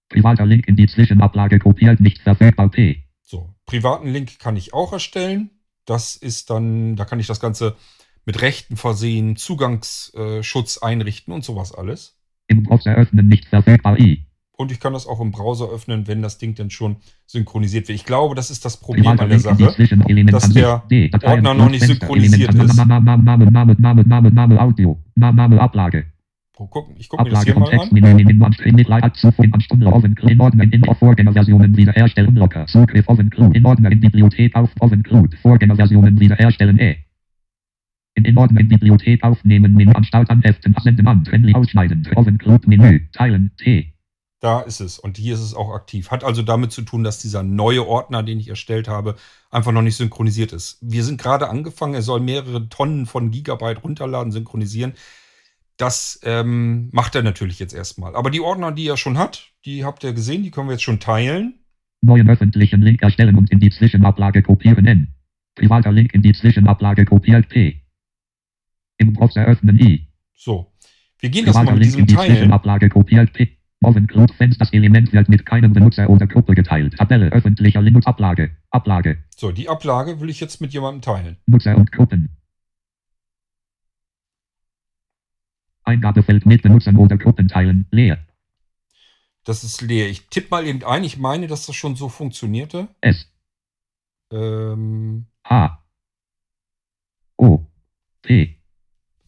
[0.08, 3.04] Privater Link in die Zwischenablage kopiert, nicht verfügbar, P.
[3.22, 5.50] So, privaten Link kann ich auch erstellen.
[5.84, 7.76] Das ist dann, da kann ich das Ganze
[8.26, 12.18] mit Rechten versehen, Zugangsschutz einrichten und sowas alles.
[12.48, 14.26] Im Browser öffnen, nicht verfügbar, I.
[14.58, 16.96] Und ich kann das auch im Browser öffnen, wenn das Ding dann schon
[17.26, 17.96] synchronisiert wird.
[17.96, 19.74] Ich glaube, das ist das Problem an der Sache.
[20.30, 20.82] Dass der
[21.24, 22.88] Ordner noch nicht synchronisiert ist.
[26.54, 26.94] Gucken.
[26.98, 27.92] Ich gucke mir das hier mal an.
[38.16, 42.38] In in Ordner Bibliothek aufnehmen Menü an Start an Heften senden an Trendy ausschneiden offen
[42.38, 43.92] Crew Menü teilen T
[44.40, 44.98] Da ist es.
[44.98, 46.10] Und hier ist es auch aktiv.
[46.10, 49.16] Hat also damit zu tun, dass dieser neue Ordner, den ich erstellt habe,
[49.50, 50.78] einfach noch nicht synchronisiert ist.
[50.80, 51.92] Wir sind gerade angefangen.
[51.92, 54.94] Er soll mehrere Tonnen von Gigabyte runterladen, synchronisieren.
[55.76, 58.16] Das ähm, macht er natürlich jetzt erstmal.
[58.16, 60.84] Aber die Ordner, die er schon hat, die habt ihr gesehen, die können wir jetzt
[60.84, 61.58] schon teilen.
[62.00, 65.12] neuen öffentlichen Link erstellen und in die Zwischenablage kopieren N
[65.56, 67.82] privater Link in die Zwischenablage kopiert P
[68.98, 70.72] im Browser öffnen I So.
[71.18, 72.36] Wir gehen das mal mit diesem die Teilen.
[72.36, 76.96] Zwischenablage kopiert P Offen Crew Fenster das Element wird mit keinem Benutzer oder Gruppe geteilt
[76.96, 81.36] Tabelle öffentlicher Linux Ablage Ablage So, die Ablage will ich jetzt mit jemandem teilen.
[81.46, 82.30] Nutzer und Gruppen.
[85.84, 88.18] Eingabefeld mit Benutzern oder Gruppen teilen, leer.
[89.44, 90.08] Das ist leer.
[90.08, 91.04] Ich tippe mal eben ein.
[91.04, 92.88] Ich meine, dass das schon so funktionierte.
[93.00, 93.30] S,
[94.32, 95.84] Ähm, H,
[97.36, 97.64] O,
[98.22, 98.55] P,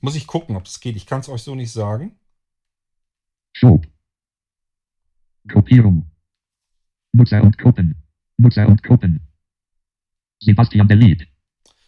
[0.01, 0.97] muss ich gucken, ob das geht.
[0.97, 2.19] Ich kann es euch so nicht sagen.
[3.53, 3.87] Schub.
[5.47, 6.11] Gruppierung.
[7.13, 8.03] Nutzer und Gruppen.
[8.37, 9.29] Nutzer und Gruppen.
[10.41, 11.27] Sebastian Delete.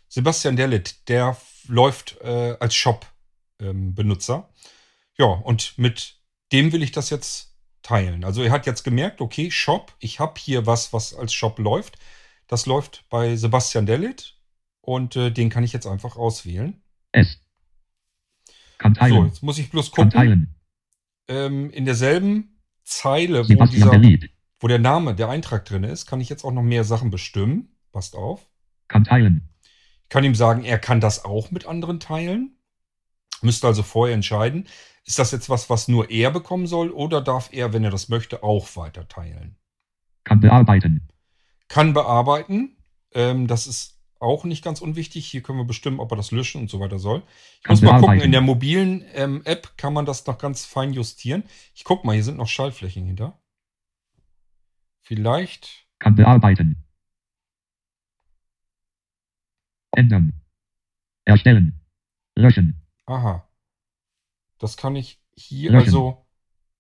[0.09, 1.37] Sebastian Dellit, der
[1.69, 4.49] läuft äh, als Shop-Benutzer.
[5.17, 6.17] ja, und mit
[6.53, 8.25] dem will ich das jetzt teilen.
[8.25, 11.97] Also er hat jetzt gemerkt, okay, Shop, ich habe hier was, was als Shop läuft.
[12.49, 14.37] Das läuft bei Sebastian Dellit
[14.81, 16.83] und äh, den kann ich jetzt einfach auswählen.
[17.13, 17.41] S.
[18.81, 19.27] Kann So, teilen.
[19.27, 20.11] jetzt muss ich bloß gucken.
[20.11, 20.55] teilen.
[21.29, 23.93] Ähm, in derselben Zeile, wo, dieser,
[24.59, 27.77] wo der Name, der Eintrag drin ist, kann ich jetzt auch noch mehr Sachen bestimmen.
[27.93, 28.49] Passt auf.
[28.89, 29.51] Kann teilen.
[30.05, 32.57] Ich kann ihm sagen, er kann das auch mit anderen teilen.
[33.43, 34.67] Müsste also vorher entscheiden,
[35.05, 38.09] ist das jetzt was, was nur er bekommen soll oder darf er, wenn er das
[38.09, 39.57] möchte, auch weiter teilen?
[40.25, 41.09] Kann bearbeiten.
[41.69, 42.77] Kann bearbeiten.
[43.13, 45.27] Ähm, das ist auch nicht ganz unwichtig.
[45.27, 47.23] Hier können wir bestimmen, ob er das löschen und so weiter soll.
[47.63, 50.93] Ich muss mal gucken, in der mobilen ähm, App kann man das noch ganz fein
[50.93, 51.43] justieren.
[51.75, 53.41] Ich guck mal, hier sind noch Schaltflächen hinter.
[55.01, 55.87] Vielleicht.
[55.99, 56.85] Kann bearbeiten.
[59.93, 60.35] Ändern.
[61.25, 61.81] Erstellen.
[62.37, 62.87] Löschen.
[63.07, 63.49] Aha.
[64.59, 65.87] Das kann ich hier, Löschen.
[65.87, 66.27] also.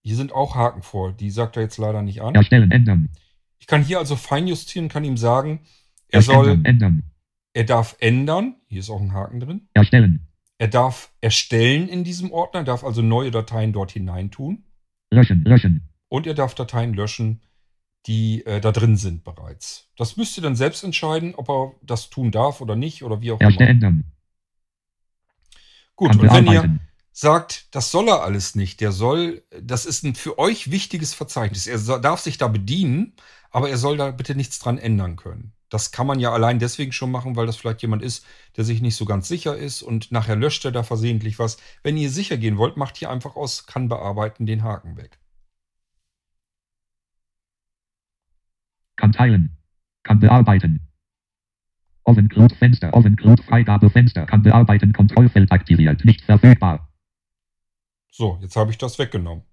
[0.02, 1.12] Hier sind auch Haken vor.
[1.12, 2.34] Die sagt er jetzt leider nicht an.
[2.34, 2.70] Erstellen.
[2.70, 3.10] Ändern.
[3.58, 5.60] Ich kann hier also fein justieren, kann ihm sagen,
[6.08, 6.44] er Ändern.
[6.44, 7.09] soll, Ändern.
[7.52, 8.56] Er darf ändern.
[8.68, 9.68] Hier ist auch ein Haken drin.
[9.74, 10.28] Erstellen.
[10.58, 14.64] Er darf erstellen in diesem Ordner, darf also neue Dateien dort hineintun.
[15.10, 15.42] Löschen.
[15.44, 15.88] Löschen.
[16.08, 17.40] Und er darf Dateien löschen,
[18.06, 19.90] die äh, da drin sind bereits.
[19.96, 23.32] Das müsst ihr dann selbst entscheiden, ob er das tun darf oder nicht oder wie
[23.32, 23.70] auch Erste immer.
[23.70, 24.04] ändern.
[25.96, 26.80] Gut, Kann und wenn ihr
[27.12, 31.66] sagt, das soll er alles nicht, der soll, das ist ein für euch wichtiges Verzeichnis.
[31.66, 33.14] Er so, darf sich da bedienen,
[33.50, 35.52] aber er soll da bitte nichts dran ändern können.
[35.70, 38.82] Das kann man ja allein deswegen schon machen, weil das vielleicht jemand ist, der sich
[38.82, 41.58] nicht so ganz sicher ist und nachher löscht er da versehentlich was.
[41.82, 45.18] Wenn ihr sicher gehen wollt, macht hier einfach aus kann bearbeiten den Haken weg.
[48.96, 49.56] Kann teilen.
[50.02, 50.88] Kann bearbeiten.
[52.04, 52.92] Ovencloud Fenster.
[52.92, 54.26] Ovencloud Freigabefenster.
[54.26, 54.92] Kann bearbeiten.
[54.92, 56.04] Kontrollfeld aktiviert.
[56.04, 56.92] Nicht verfügbar.
[58.10, 59.44] So, jetzt habe ich das weggenommen.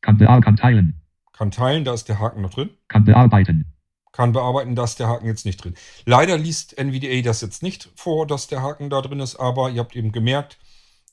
[0.00, 0.44] Kann bearbeiten.
[0.44, 1.02] Kann teilen.
[1.32, 2.70] Kann teilen, da ist der Haken noch drin.
[2.88, 3.72] Kann bearbeiten.
[4.12, 5.74] Kann bearbeiten, da ist der Haken jetzt nicht drin.
[6.04, 9.80] Leider liest NVDA das jetzt nicht vor, dass der Haken da drin ist, aber ihr
[9.80, 10.58] habt eben gemerkt,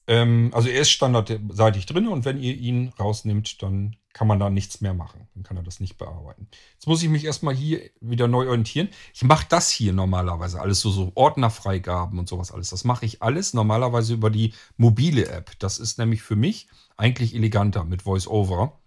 [0.07, 4.49] ähm, also er ist standardseitig drin und wenn ihr ihn rausnehmt, dann kann man da
[4.49, 5.27] nichts mehr machen.
[5.35, 6.47] Dann kann er das nicht bearbeiten.
[6.73, 8.89] Jetzt muss ich mich erstmal hier wieder neu orientieren.
[9.13, 12.69] Ich mache das hier normalerweise alles, so, so Ordnerfreigaben und sowas alles.
[12.69, 15.51] Das mache ich alles normalerweise über die mobile App.
[15.59, 18.79] Das ist nämlich für mich eigentlich eleganter mit VoiceOver.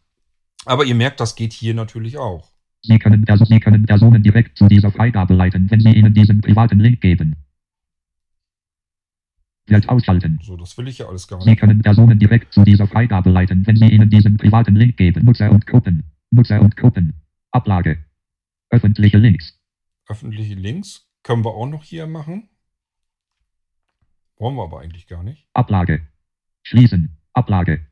[0.65, 2.49] Aber ihr merkt, das geht hier natürlich auch.
[2.83, 6.41] Sie können, also Sie können Personen direkt zu dieser Freigabe leiten, wenn Sie ihnen diesen
[6.41, 7.37] privaten Link geben.
[9.67, 10.39] Wird ausschalten.
[10.43, 11.61] So, das will ich ja alles gar Sie nicht.
[11.61, 15.25] können Personen direkt zu dieser Freigabe leiten, wenn Sie ihnen diesen privaten Link geben.
[15.25, 16.05] Nutzer und Gruppen.
[16.31, 17.15] Nutzer und Gruppen.
[17.53, 18.05] Ablage.
[18.71, 19.59] Öffentliche Links.
[20.09, 22.49] Öffentliche Links können wir auch noch hier machen.
[24.39, 25.47] Wollen wir aber eigentlich gar nicht.
[25.53, 26.09] Ablage.
[26.63, 27.19] Schließen.
[27.35, 27.87] Ablage.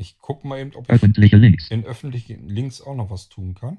[0.00, 1.68] Ich gucke mal eben, ob ich Öffentliche Links.
[1.70, 3.78] in öffentlichen Links auch noch was tun kann.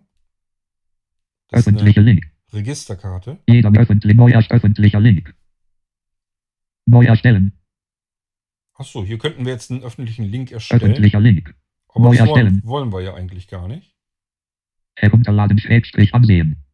[1.48, 2.30] Das Öffentliche Link.
[2.52, 3.40] Registerkarte.
[3.48, 5.34] Jeder öffentlich, neuer öffentlicher Link.
[6.86, 7.54] Neu erstellen.
[8.74, 10.82] Achso, hier könnten wir jetzt einen öffentlichen Link erstellen.
[10.82, 11.56] Öffentlicher Link.
[11.88, 12.62] Aber neu das wollen, erstellen.
[12.66, 13.96] wollen wir ja eigentlich gar nicht.
[14.96, 16.66] Herunterladen Schrägstrich ansehen.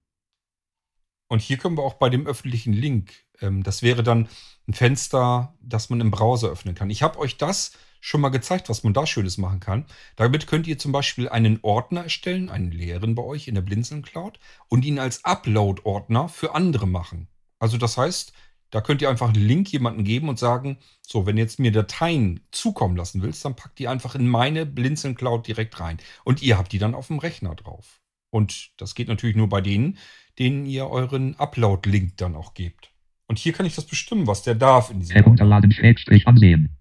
[1.28, 4.28] Und hier können wir auch bei dem öffentlichen Link, ähm, das wäre dann
[4.68, 6.90] ein Fenster, das man im Browser öffnen kann.
[6.90, 9.86] Ich habe euch das schon mal gezeigt, was man da Schönes machen kann.
[10.16, 14.04] Damit könnt ihr zum Beispiel einen Ordner erstellen, einen leeren bei euch in der Blinzeln
[14.04, 17.30] Cloud und ihn als Upload-Ordner für andere machen.
[17.58, 18.32] Also das heißt,
[18.70, 22.42] da könnt ihr einfach einen Link jemandem geben und sagen, so, wenn jetzt mir Dateien
[22.52, 25.98] zukommen lassen willst, dann packt die einfach in meine Blinzeln Cloud direkt rein.
[26.24, 28.02] Und ihr habt die dann auf dem Rechner drauf.
[28.30, 29.98] Und das geht natürlich nur bei denen,
[30.38, 32.92] denen ihr euren Upload-Link dann auch gebt.
[33.26, 36.78] Und hier kann ich das bestimmen, was der darf in diesem Herunterladen, Schrägstrich ansehen.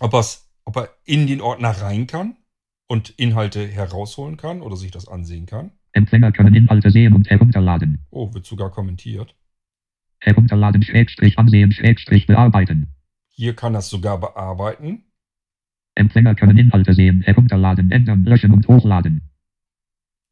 [0.00, 2.36] ob, er's, ob er in den Ordner rein kann
[2.88, 5.70] und Inhalte herausholen kann oder sich das ansehen kann.
[5.92, 8.04] Empfänger können Inhalte sehen und herunterladen.
[8.10, 9.34] Oh, wird sogar kommentiert.
[10.18, 12.94] Herunterladen, Schrägstrich ansehen, Schrägstrich bearbeiten.
[13.28, 15.04] Hier kann das sogar bearbeiten.
[15.94, 19.30] Empfänger können Inhalte sehen, herunterladen, ändern, löschen und hochladen.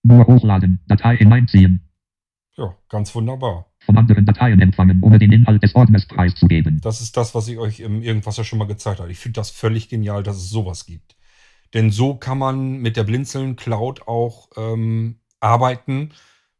[0.03, 1.89] Nur hochladen, Datei hineinziehen.
[2.57, 3.74] Ja, ganz wunderbar.
[3.87, 6.81] Von anderen Dateien empfangen, ohne den Inhalt des Ordners preiszugeben.
[6.83, 9.11] Das ist das, was ich euch im Irgendwas ja schon mal gezeigt habe.
[9.11, 11.17] Ich finde das völlig genial, dass es sowas gibt.
[11.75, 16.13] Denn so kann man mit der Blinzeln Cloud auch ähm, arbeiten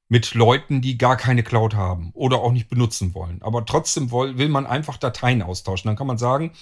[0.09, 3.41] mit Leuten, die gar keine Cloud haben oder auch nicht benutzen wollen.
[3.43, 5.89] Aber trotzdem will, will man einfach Dateien austauschen.
[5.89, 6.53] Dann kann man sagen,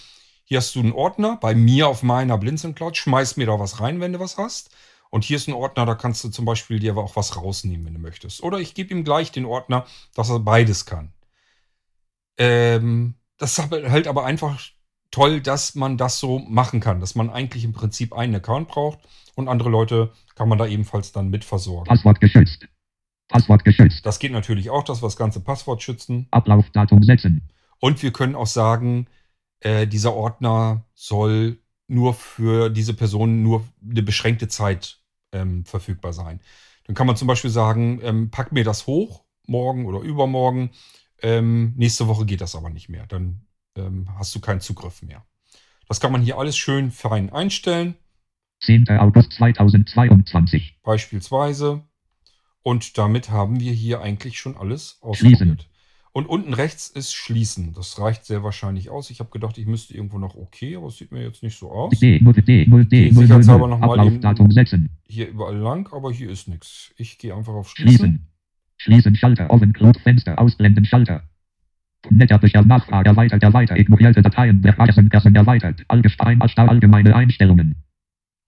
[0.45, 3.81] hier hast du einen Ordner bei mir auf meiner Blinzeln Cloud, schmeiß mir da was
[3.81, 4.71] rein, wenn du was hast.
[5.15, 7.85] Und hier ist ein Ordner, da kannst du zum Beispiel dir aber auch was rausnehmen,
[7.85, 8.43] wenn du möchtest.
[8.43, 9.85] Oder ich gebe ihm gleich den Ordner,
[10.15, 11.13] dass er beides kann.
[12.39, 14.59] Ähm, das ist aber- halt aber einfach
[15.11, 19.01] toll, dass man das so machen kann, dass man eigentlich im Prinzip einen Account braucht
[19.35, 21.89] und andere Leute kann man da ebenfalls dann mit versorgen.
[21.89, 22.67] Passwort geschützt.
[23.29, 24.07] Passwort geschützt.
[24.07, 26.27] Das geht natürlich auch, dass wir das ganze Passwort schützen.
[26.31, 27.51] Ablaufdatum setzen.
[27.81, 29.09] Und wir können auch sagen,
[29.61, 35.01] äh, dieser Ordner soll nur für diese Person nur eine beschränkte Zeit
[35.33, 36.41] ähm, verfügbar sein.
[36.85, 40.71] Dann kann man zum Beispiel sagen, ähm, pack mir das hoch, morgen oder übermorgen.
[41.21, 43.07] Ähm, nächste Woche geht das aber nicht mehr.
[43.07, 43.43] Dann
[43.77, 45.25] ähm, hast du keinen Zugriff mehr.
[45.89, 47.97] Das kann man hier alles schön fein einstellen,
[48.63, 48.89] 10.
[48.91, 50.79] August 2022.
[50.83, 51.83] beispielsweise.
[52.63, 55.69] Und damit haben wir hier eigentlich schon alles ausprobiert.
[56.15, 57.73] Und unten rechts ist Schließen.
[57.73, 59.09] Das reicht sehr wahrscheinlich aus.
[59.09, 61.71] Ich habe gedacht, ich müsste irgendwo noch okay, aber es sieht mir jetzt nicht so
[61.71, 61.99] aus.
[61.99, 63.79] D, 0, D, 0, D, 0, 0, Sicherheitshalber 0.
[63.79, 64.91] noch mal eben-.
[65.09, 66.93] Hier überall lang, aber hier ist nichts.
[66.99, 67.97] Ich gehe einfach auf Schließen.
[67.97, 68.29] Schließen.
[68.77, 69.51] Schließen Schalter.
[69.51, 70.39] Offen Cloud Fenster.
[70.39, 71.23] Ausblenden Schalter.
[72.11, 73.79] Netter Becher Nachfrage erweitert erweitert.
[73.79, 74.61] Ignorierte Dateien.
[74.61, 75.83] Bereichen Kassen erweitert.
[75.89, 77.82] Allgemein allgemeine Einstellungen.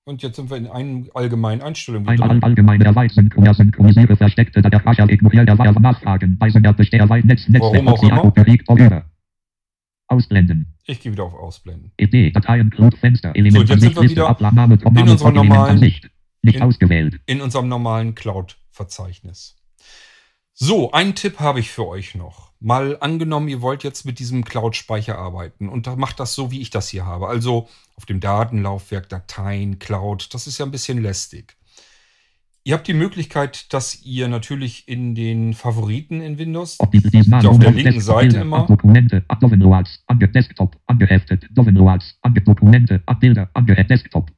[0.07, 2.43] Und jetzt sind wir in einen allgemeinen Einstellungen Ein drin.
[2.43, 3.09] allgemeine.
[3.09, 5.09] Synchron, synchronisiere versteckte Dateien.
[5.09, 5.81] Ignorierte Dateien.
[5.81, 6.37] Nachfragen.
[6.41, 7.49] Weisen der Besteher weit Netz.
[7.49, 7.87] Netzwerk.
[8.23, 9.05] Operate vorüber.
[10.07, 10.75] Ausblenden.
[10.85, 11.91] Ich gehe wieder auf Ausblenden.
[11.97, 12.31] Idee.
[12.31, 12.69] Dateien.
[12.69, 13.35] Cloud Fenster.
[13.35, 13.69] Element.
[13.71, 15.81] jetzt sind wir wieder Abnahme, Name, unserem normalen-.
[15.81, 16.11] Nicht
[16.57, 17.21] in- ausgewählt.
[17.25, 19.57] In unserem normalen Cloud-Verzeichnis.
[20.57, 22.53] So, einen Tipp habe ich für euch noch.
[22.61, 26.71] Mal angenommen, ihr wollt jetzt mit diesem Cloud-Speicher arbeiten und macht das so, wie ich
[26.71, 27.27] das hier habe.
[27.29, 30.33] Also auf dem Datenlaufwerk, Dateien, Cloud.
[30.33, 31.57] Das ist ja ein bisschen lästig.
[32.63, 38.01] Ihr habt die Möglichkeit, dass ihr natürlich in den Favoriten in Windows, auf der linken
[38.01, 38.67] Seite immer.
[38.67, 44.31] Dokumente, ange Desktop, angeheftet, Downloads, ange Dokumente, Bilder, ange Desktop.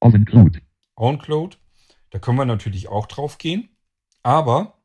[0.00, 0.60] Oven Cloud.
[0.96, 1.58] OwnCloud,
[2.10, 3.68] da können wir natürlich auch drauf gehen.
[4.24, 4.81] Aber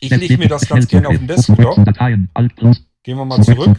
[0.00, 1.58] ich lege mir das ganz gerne auf den Desktop.
[3.02, 3.76] Gehen wir mal zurück.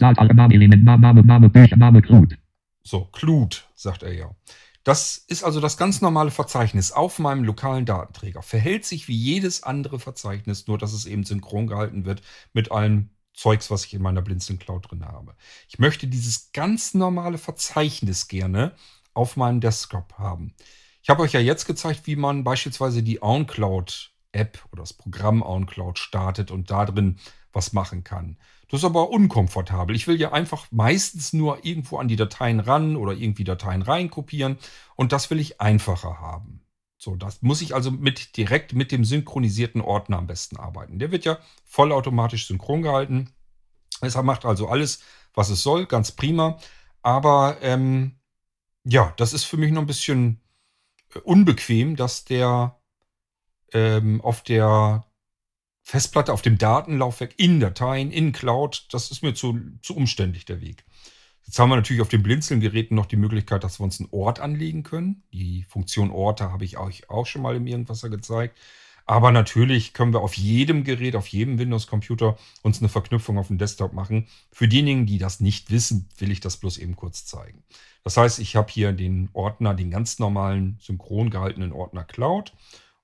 [2.82, 4.30] So, Clut, sagt er ja.
[4.84, 8.42] Das ist also das ganz normale Verzeichnis auf meinem lokalen Datenträger.
[8.42, 12.20] Verhält sich wie jedes andere Verzeichnis, nur dass es eben synchron gehalten wird
[12.52, 15.34] mit allem Zeugs, was ich in meiner Blinzeln Cloud drin habe.
[15.68, 18.72] Ich möchte dieses ganz normale Verzeichnis gerne
[19.14, 20.52] auf meinem Desktop haben.
[21.02, 25.42] Ich habe euch ja jetzt gezeigt, wie man beispielsweise die OwnCloud App oder das Programm
[25.42, 27.18] OwnCloud startet und da drin
[27.52, 28.36] was machen kann.
[28.68, 29.94] Das ist aber unkomfortabel.
[29.94, 34.58] Ich will ja einfach meistens nur irgendwo an die Dateien ran oder irgendwie Dateien reinkopieren
[34.96, 36.60] und das will ich einfacher haben.
[36.98, 40.98] So, das muss ich also mit direkt mit dem synchronisierten Ordner am besten arbeiten.
[40.98, 43.30] Der wird ja vollautomatisch synchron gehalten.
[44.00, 45.00] Es macht also alles,
[45.34, 46.58] was es soll, ganz prima.
[47.02, 48.16] Aber ähm,
[48.84, 50.40] ja, das ist für mich noch ein bisschen
[51.14, 52.80] äh, unbequem, dass der
[53.74, 55.04] ähm, auf der
[55.82, 60.62] Festplatte, auf dem Datenlaufwerk, in Dateien, in Cloud, das ist mir zu, zu umständlich der
[60.62, 60.84] Weg.
[61.44, 64.40] Jetzt haben wir natürlich auf den Blinzeln-Geräten noch die Möglichkeit, dass wir uns einen Ort
[64.40, 65.24] anlegen können.
[65.32, 68.58] Die Funktion Orte habe ich euch auch schon mal im Irgendwasser gezeigt.
[69.06, 73.58] Aber natürlich können wir auf jedem Gerät, auf jedem Windows-Computer uns eine Verknüpfung auf dem
[73.58, 74.28] Desktop machen.
[74.50, 77.62] Für diejenigen, die das nicht wissen, will ich das bloß eben kurz zeigen.
[78.02, 82.54] Das heißt, ich habe hier den Ordner, den ganz normalen, synchron gehaltenen Ordner Cloud.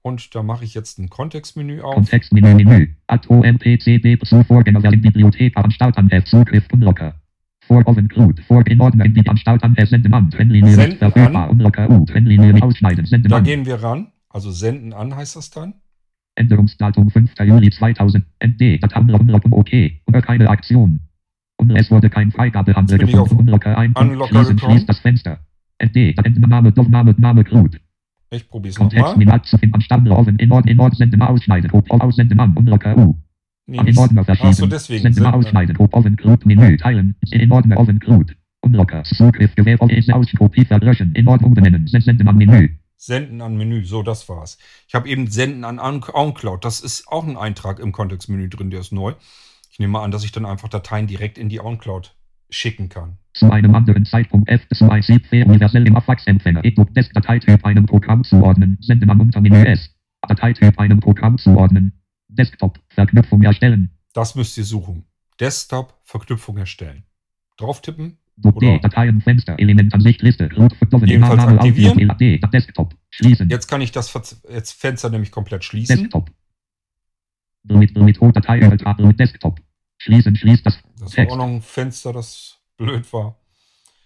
[0.03, 1.95] Und da mache ich jetzt ein Kontextmenü auf.
[1.95, 2.89] Kontextmenü, Menü.
[3.07, 7.15] Atto MPCB zu Vorgängerversion Bibliothek Anstalt an F Zugriff Unlocker.
[7.67, 8.43] Vor Oven Crude.
[8.43, 10.31] Vor in Ordner in die Anstalt an F Sendemann.
[10.31, 11.51] Trennlinie Senden verfügbar.
[11.51, 12.05] Unlocker U.
[12.07, 13.05] Trennlinie ausschneiden.
[13.05, 13.45] Da Sendemann.
[13.45, 14.09] gehen wir ran.
[14.31, 15.75] Also senden an heißt das dann.
[16.37, 17.33] Änderungsdatum 5.
[17.41, 18.25] Juli 2000.
[18.43, 18.83] ND.
[18.83, 19.71] Datum Unlocken OK.
[20.07, 21.01] Oder keine Aktion.
[21.59, 23.37] Und es wurde kein Freigabehandel gefunden.
[23.37, 23.93] Unlocker ein.
[23.95, 24.59] Unlocker Schließen.
[24.59, 25.41] Schließt das Fenster.
[25.83, 26.17] ND.
[26.49, 26.73] Name.
[26.75, 27.15] Name.
[27.19, 27.45] Name.
[27.45, 27.79] Crude.
[28.31, 29.37] Ich Kontext nochmal.
[33.99, 34.49] Ordner verschieben.
[34.49, 35.03] Achso, deswegen.
[35.03, 35.27] Senden.
[35.27, 35.77] Ausschneiden.
[35.77, 36.17] Oven.
[36.17, 36.47] Crude.
[36.47, 36.77] Menü.
[36.77, 37.17] Teilen.
[37.31, 37.77] In Ordner.
[37.79, 37.99] Oven.
[38.01, 38.35] Crude.
[38.63, 39.03] Unlocker.
[39.05, 39.55] Zugriff.
[40.39, 41.13] Kopie verlöschen.
[41.15, 41.87] In Ordnung benennen.
[41.87, 42.77] Senden am Menü.
[42.97, 43.85] Senden an Menü.
[43.85, 44.59] So, das war's.
[44.87, 46.65] Ich habe eben Senden an An- OnCloud.
[46.65, 49.15] Das ist auch ein Eintrag im Kontextmenü drin, der ist neu.
[49.71, 52.15] Ich nehme mal an, dass ich dann einfach Dateien direkt in die OnCloud
[52.51, 53.19] schicken kann.
[53.35, 56.65] Zu einem anderen Zeitpunkt F zu ein Sieb für universell im Faxempfänger.
[56.65, 58.77] EDUC Desk Dateityp einem Programm zuordnen.
[58.81, 59.95] Senden am Untermenü S.
[60.27, 61.93] Dateityp einem Programm zuordnen.
[62.29, 62.81] Desktop.
[62.89, 63.91] Verknüpfung erstellen.
[64.13, 65.05] Das müsst ihr suchen.
[65.39, 67.05] Desktop Verknüpfung erstellen.
[67.57, 68.19] Drauf tippen.
[68.37, 68.67] Doc D.
[68.67, 69.59] Oder- Dateien Fenster.
[69.59, 70.49] Elementansicht Liste.
[71.05, 72.41] Jedenfalls aktivieren.
[72.53, 72.95] Desktop.
[73.11, 73.49] Schließen.
[73.49, 75.97] Jetzt kann ich das jetzt Fenster nämlich komplett schließen.
[75.97, 76.31] Desktop.
[77.65, 78.59] Mit, mit Datei
[79.13, 79.61] Desktop.
[79.99, 83.37] Schließen, schließt das Das war auch noch ein Fenster, das blöd war.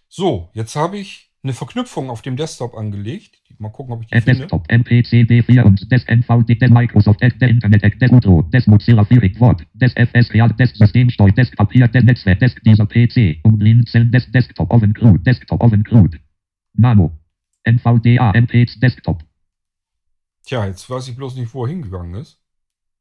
[0.08, 3.38] So, jetzt habe ich eine Verknüpfung auf dem Desktop angelegt.
[3.58, 4.40] Mal gucken, ob ich die F finde.
[4.40, 9.38] Desktop, MPCB4 und des NVD, des Microsoft, des der Internet, des Utro, des Mozilla Firik
[9.40, 14.10] Wort, des FS Real, des Systemsteu, des Papier, des Netzwerk, des dieser PC, um Blinzeln,
[14.10, 16.18] des Desktop Oven Crude, Desktop Oven Crude.
[16.74, 17.12] Nano.
[17.64, 19.22] NVDA, MPX Desktop.
[20.44, 22.43] Tja, jetzt weiß ich bloß nicht, wo er hingegangen ist.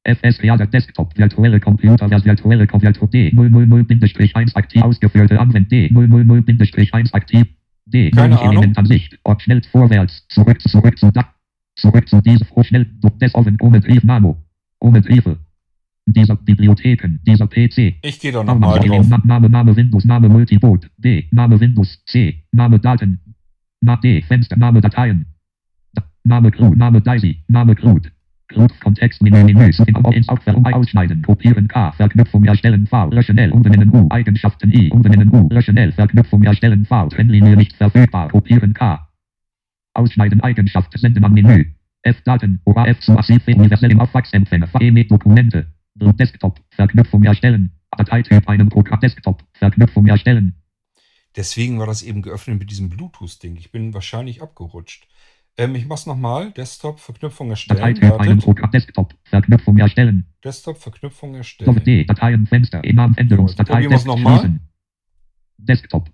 [0.04, 7.45] FS Real, Desktop, virtuelle Computer, virtuelle Computer D, 000-1 aktiv ausgeführte Anwend D, 000-1 aktiv.
[7.86, 8.54] D, Keine Ahnung.
[8.54, 11.34] Elementansicht, Ort schnell vorwärts, zurück, zurück zu da,
[11.76, 12.86] zurück zu diesem, oh, schnell,
[13.22, 14.38] des Oven, ohne Brief, Nano,
[14.80, 15.38] ohne Briefe.
[16.06, 17.95] Dieser Bibliotheken, dieser PC.
[18.01, 19.08] Ich gehe da nochmal Name, drauf.
[19.10, 23.20] Name, Name, Name Windows, Name Multiboot, D, Name Windows, C, Name Daten,
[23.82, 25.26] Na D, Fenster, Name Dateien,
[25.93, 28.12] Da, Name Crew, Name Daisy, Name Crude,
[28.54, 33.51] Crude, Kontextmenü, Menü, zu in ins Aufwärung, ausschneiden, kopieren K, Verknüpfung erstellen V, löschen L,
[33.51, 39.08] umbenennen U, Eigenschaften I, umbenennen U, löschen Verknüpfung erstellen V, Trennlinie nicht verfügbar, kopieren K,
[39.93, 40.41] ausschneiden.
[40.41, 41.66] Eigenschaft, senden am Menü,
[42.04, 48.47] F-Daten, ORF zu Massiv, universell im Aufwachsempfänger, VE mit Dokumente, Desktop, Verknüpfung erstellen, Dateityp.
[48.47, 50.56] Einem Programm, Desktop, Verknüpfung erstellen,
[51.36, 53.56] Deswegen war das eben geöffnet mit diesem Bluetooth-Ding.
[53.56, 55.08] Ich bin wahrscheinlich abgerutscht.
[55.58, 56.51] Ähm, ich mach's nochmal.
[56.51, 58.39] Desktop, Verknüpfung erstellen.
[58.39, 61.84] Programm, Desktop, Verknüpfung erstellen, Desktop, Verknüpfung erstellen.
[61.84, 64.39] D, Dateienfenster, Enamen, Änderungsdatei, Probieren wir's Desk, nochmal.
[64.39, 64.60] schließen.
[65.58, 66.10] Desktop.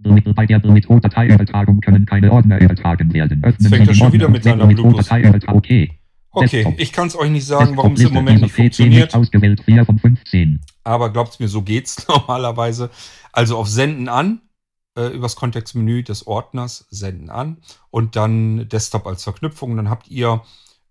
[0.00, 3.42] Bei der Bluetooth-Dateiübertragung können keine Ordner übertragen werden.
[3.44, 5.58] Öffnen fängt den schon wieder mit seiner Bluetooth-Dateiübertragung.
[5.58, 6.00] Okay.
[6.36, 9.14] Okay, ich kann es euch nicht sagen, warum es im Moment nicht funktioniert.
[9.14, 10.60] ausgewählt, 4 von 15.
[10.82, 12.90] Aber glaubt's mir, so geht's normalerweise.
[13.32, 14.40] Also auf Senden an,
[14.96, 19.76] äh, übers Kontextmenü des Ordners Senden an und dann Desktop als Verknüpfung.
[19.76, 20.42] Dann habt ihr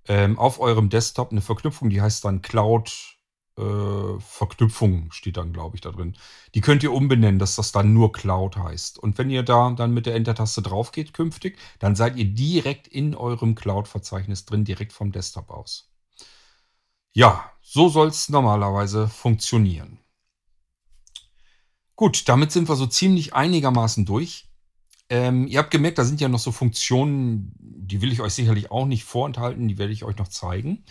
[0.08, 3.18] ähm, auf eurem Desktop eine Verknüpfung, die heißt dann Cloud
[3.58, 6.16] äh, Verknüpfung, steht dann, glaube ich, da drin.
[6.56, 9.00] Die könnt ihr umbenennen, dass das dann nur Cloud heißt.
[9.00, 12.88] Und wenn ihr da dann mit der Enter-Taste drauf geht künftig, dann seid ihr direkt
[12.88, 15.90] in eurem Cloud-Verzeichnis drin, direkt vom Desktop aus.
[17.14, 20.00] Ja, so soll es normalerweise funktionieren.
[21.96, 24.50] Gut, damit sind wir so ziemlich einigermaßen durch.
[25.10, 28.72] Ähm, ihr habt gemerkt, da sind ja noch so Funktionen, die will ich euch sicherlich
[28.72, 30.86] auch nicht vorenthalten, die werde ich euch noch zeigen.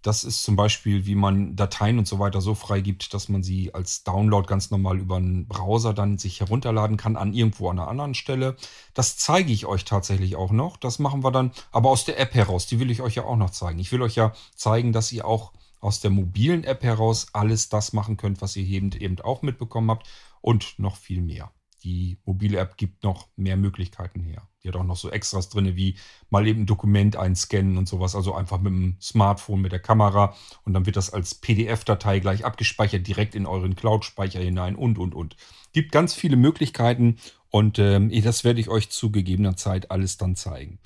[0.00, 3.74] Das ist zum Beispiel, wie man Dateien und so weiter so freigibt, dass man sie
[3.74, 7.88] als Download ganz normal über einen Browser dann sich herunterladen kann an irgendwo an einer
[7.88, 8.56] anderen Stelle.
[8.94, 10.76] Das zeige ich euch tatsächlich auch noch.
[10.76, 12.66] Das machen wir dann aber aus der App heraus.
[12.66, 13.80] Die will ich euch ja auch noch zeigen.
[13.80, 17.92] Ich will euch ja zeigen, dass ihr auch aus der mobilen App heraus alles das
[17.92, 20.08] machen könnt, was ihr eben, eben auch mitbekommen habt
[20.40, 21.52] und noch viel mehr.
[21.84, 24.48] Die mobile App gibt noch mehr Möglichkeiten her.
[24.62, 25.96] Die hat auch noch so Extras drin, wie
[26.28, 28.16] mal eben ein Dokument einscannen und sowas.
[28.16, 30.34] Also einfach mit dem Smartphone, mit der Kamera
[30.64, 35.14] und dann wird das als PDF-Datei gleich abgespeichert, direkt in euren Cloud-Speicher hinein und, und,
[35.14, 35.36] und.
[35.72, 37.18] Gibt ganz viele Möglichkeiten
[37.48, 40.80] und ähm, das werde ich euch zu gegebener Zeit alles dann zeigen.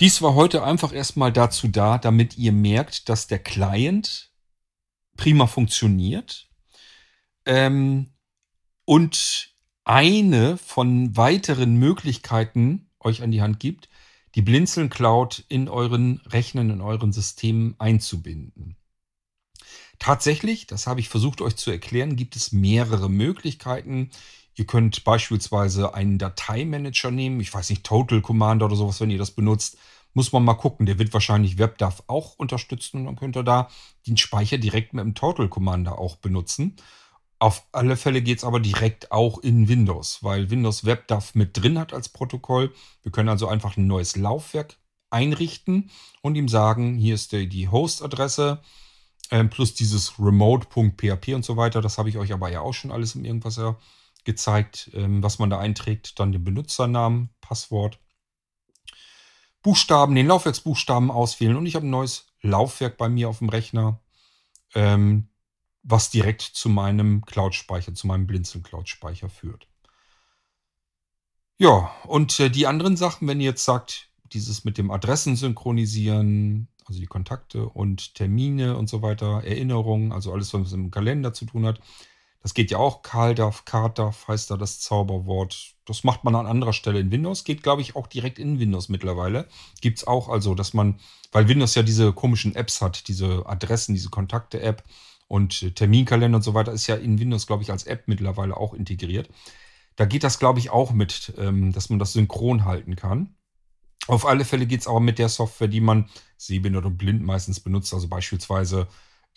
[0.00, 4.32] Dies war heute einfach erstmal dazu da, damit ihr merkt, dass der Client
[5.16, 6.48] prima funktioniert
[7.44, 8.12] ähm,
[8.90, 13.88] und eine von weiteren Möglichkeiten euch an die Hand gibt,
[14.34, 18.74] die Blinzeln Cloud in euren Rechnern, in euren Systemen einzubinden.
[20.00, 24.10] Tatsächlich, das habe ich versucht euch zu erklären, gibt es mehrere Möglichkeiten.
[24.56, 29.18] Ihr könnt beispielsweise einen Dateimanager nehmen, ich weiß nicht, Total Commander oder sowas, wenn ihr
[29.18, 29.78] das benutzt.
[30.14, 30.86] Muss man mal gucken.
[30.86, 33.68] Der wird wahrscheinlich WebDAV auch unterstützen und dann könnt ihr da
[34.08, 36.74] den Speicher direkt mit dem Total Commander auch benutzen.
[37.40, 41.78] Auf alle Fälle geht es aber direkt auch in Windows, weil Windows WebDAV mit drin
[41.78, 42.70] hat als Protokoll.
[43.02, 44.76] Wir können also einfach ein neues Laufwerk
[45.08, 48.60] einrichten und ihm sagen, hier ist die, Host-Adresse
[49.30, 51.80] ähm, plus dieses remote.php und so weiter.
[51.80, 53.74] Das habe ich euch aber ja auch schon alles im Irgendwas ja
[54.24, 56.20] gezeigt, ähm, was man da einträgt.
[56.20, 57.98] Dann den Benutzernamen, Passwort,
[59.62, 63.98] Buchstaben, den Laufwerksbuchstaben auswählen und ich habe ein neues Laufwerk bei mir auf dem Rechner,
[64.74, 65.29] ähm,
[65.82, 69.66] was direkt zu meinem Cloud-Speicher, zu meinem Blinzeln-Cloud-Speicher führt.
[71.58, 76.68] Ja, und äh, die anderen Sachen, wenn ihr jetzt sagt, dieses mit dem Adressen synchronisieren,
[76.86, 81.32] also die Kontakte und Termine und so weiter, Erinnerungen, also alles, was mit dem Kalender
[81.32, 81.80] zu tun hat.
[82.42, 83.02] Das geht ja auch.
[83.02, 85.74] CalDAV, CardDAV heißt da das Zauberwort.
[85.84, 87.44] Das macht man an anderer Stelle in Windows.
[87.44, 89.46] Geht, glaube ich, auch direkt in Windows mittlerweile.
[89.82, 90.98] Gibt es auch also, dass man,
[91.32, 94.82] weil Windows ja diese komischen Apps hat, diese Adressen, diese Kontakte-App
[95.30, 98.74] und Terminkalender und so weiter, ist ja in Windows, glaube ich, als App mittlerweile auch
[98.74, 99.30] integriert.
[99.94, 103.36] Da geht das, glaube ich, auch mit, ähm, dass man das synchron halten kann.
[104.08, 107.60] Auf alle Fälle geht es aber mit der Software, die man sehbehindert oder blind meistens
[107.60, 108.88] benutzt, also beispielsweise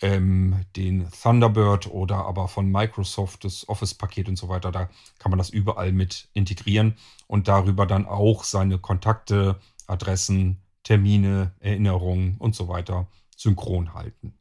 [0.02, 4.72] ähm, den Thunderbird oder aber von Microsoft das Office-Paket und so weiter.
[4.72, 4.90] Da
[5.20, 6.96] kann man das überall mit integrieren
[7.28, 14.34] und darüber dann auch seine Kontakte, Adressen, Termine, Erinnerungen und so weiter synchron halten.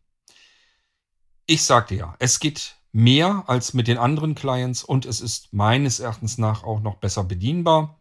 [1.52, 6.00] Ich sagte ja, es geht mehr als mit den anderen Clients und es ist meines
[6.00, 8.00] Erachtens nach auch noch besser bedienbar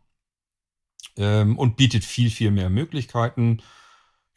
[1.17, 3.61] ähm, und bietet viel, viel mehr Möglichkeiten.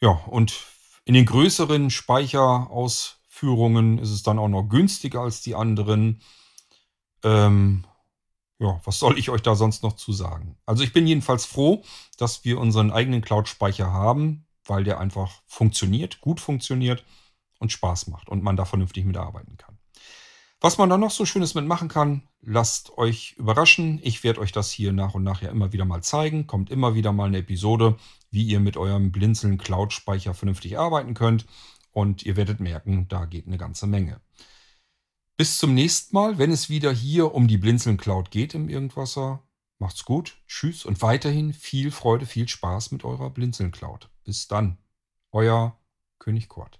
[0.01, 0.65] Ja, und
[1.05, 6.21] in den größeren Speicherausführungen ist es dann auch noch günstiger als die anderen.
[7.23, 7.85] Ähm,
[8.59, 10.57] ja, was soll ich euch da sonst noch zu sagen?
[10.65, 11.85] Also ich bin jedenfalls froh,
[12.17, 17.05] dass wir unseren eigenen Cloud-Speicher haben, weil der einfach funktioniert, gut funktioniert
[17.59, 19.77] und Spaß macht und man da vernünftig mitarbeiten kann.
[20.61, 23.99] Was man da noch so Schönes mitmachen kann, lasst euch überraschen.
[24.01, 26.47] Ich werde euch das hier nach und nach ja immer wieder mal zeigen.
[26.47, 27.97] Kommt immer wieder mal eine Episode,
[28.31, 31.45] wie ihr mit eurem Blinzeln Cloud-Speicher vernünftig arbeiten könnt.
[31.91, 34.21] Und ihr werdet merken, da geht eine ganze Menge.
[35.37, 39.43] Bis zum nächsten Mal, wenn es wieder hier um die Blinzeln Cloud geht im Irgendwasser.
[39.77, 44.09] Macht's gut, tschüss und weiterhin viel Freude, viel Spaß mit eurer Blinzeln Cloud.
[44.23, 44.77] Bis dann,
[45.31, 45.77] euer
[46.17, 46.79] König Kurt.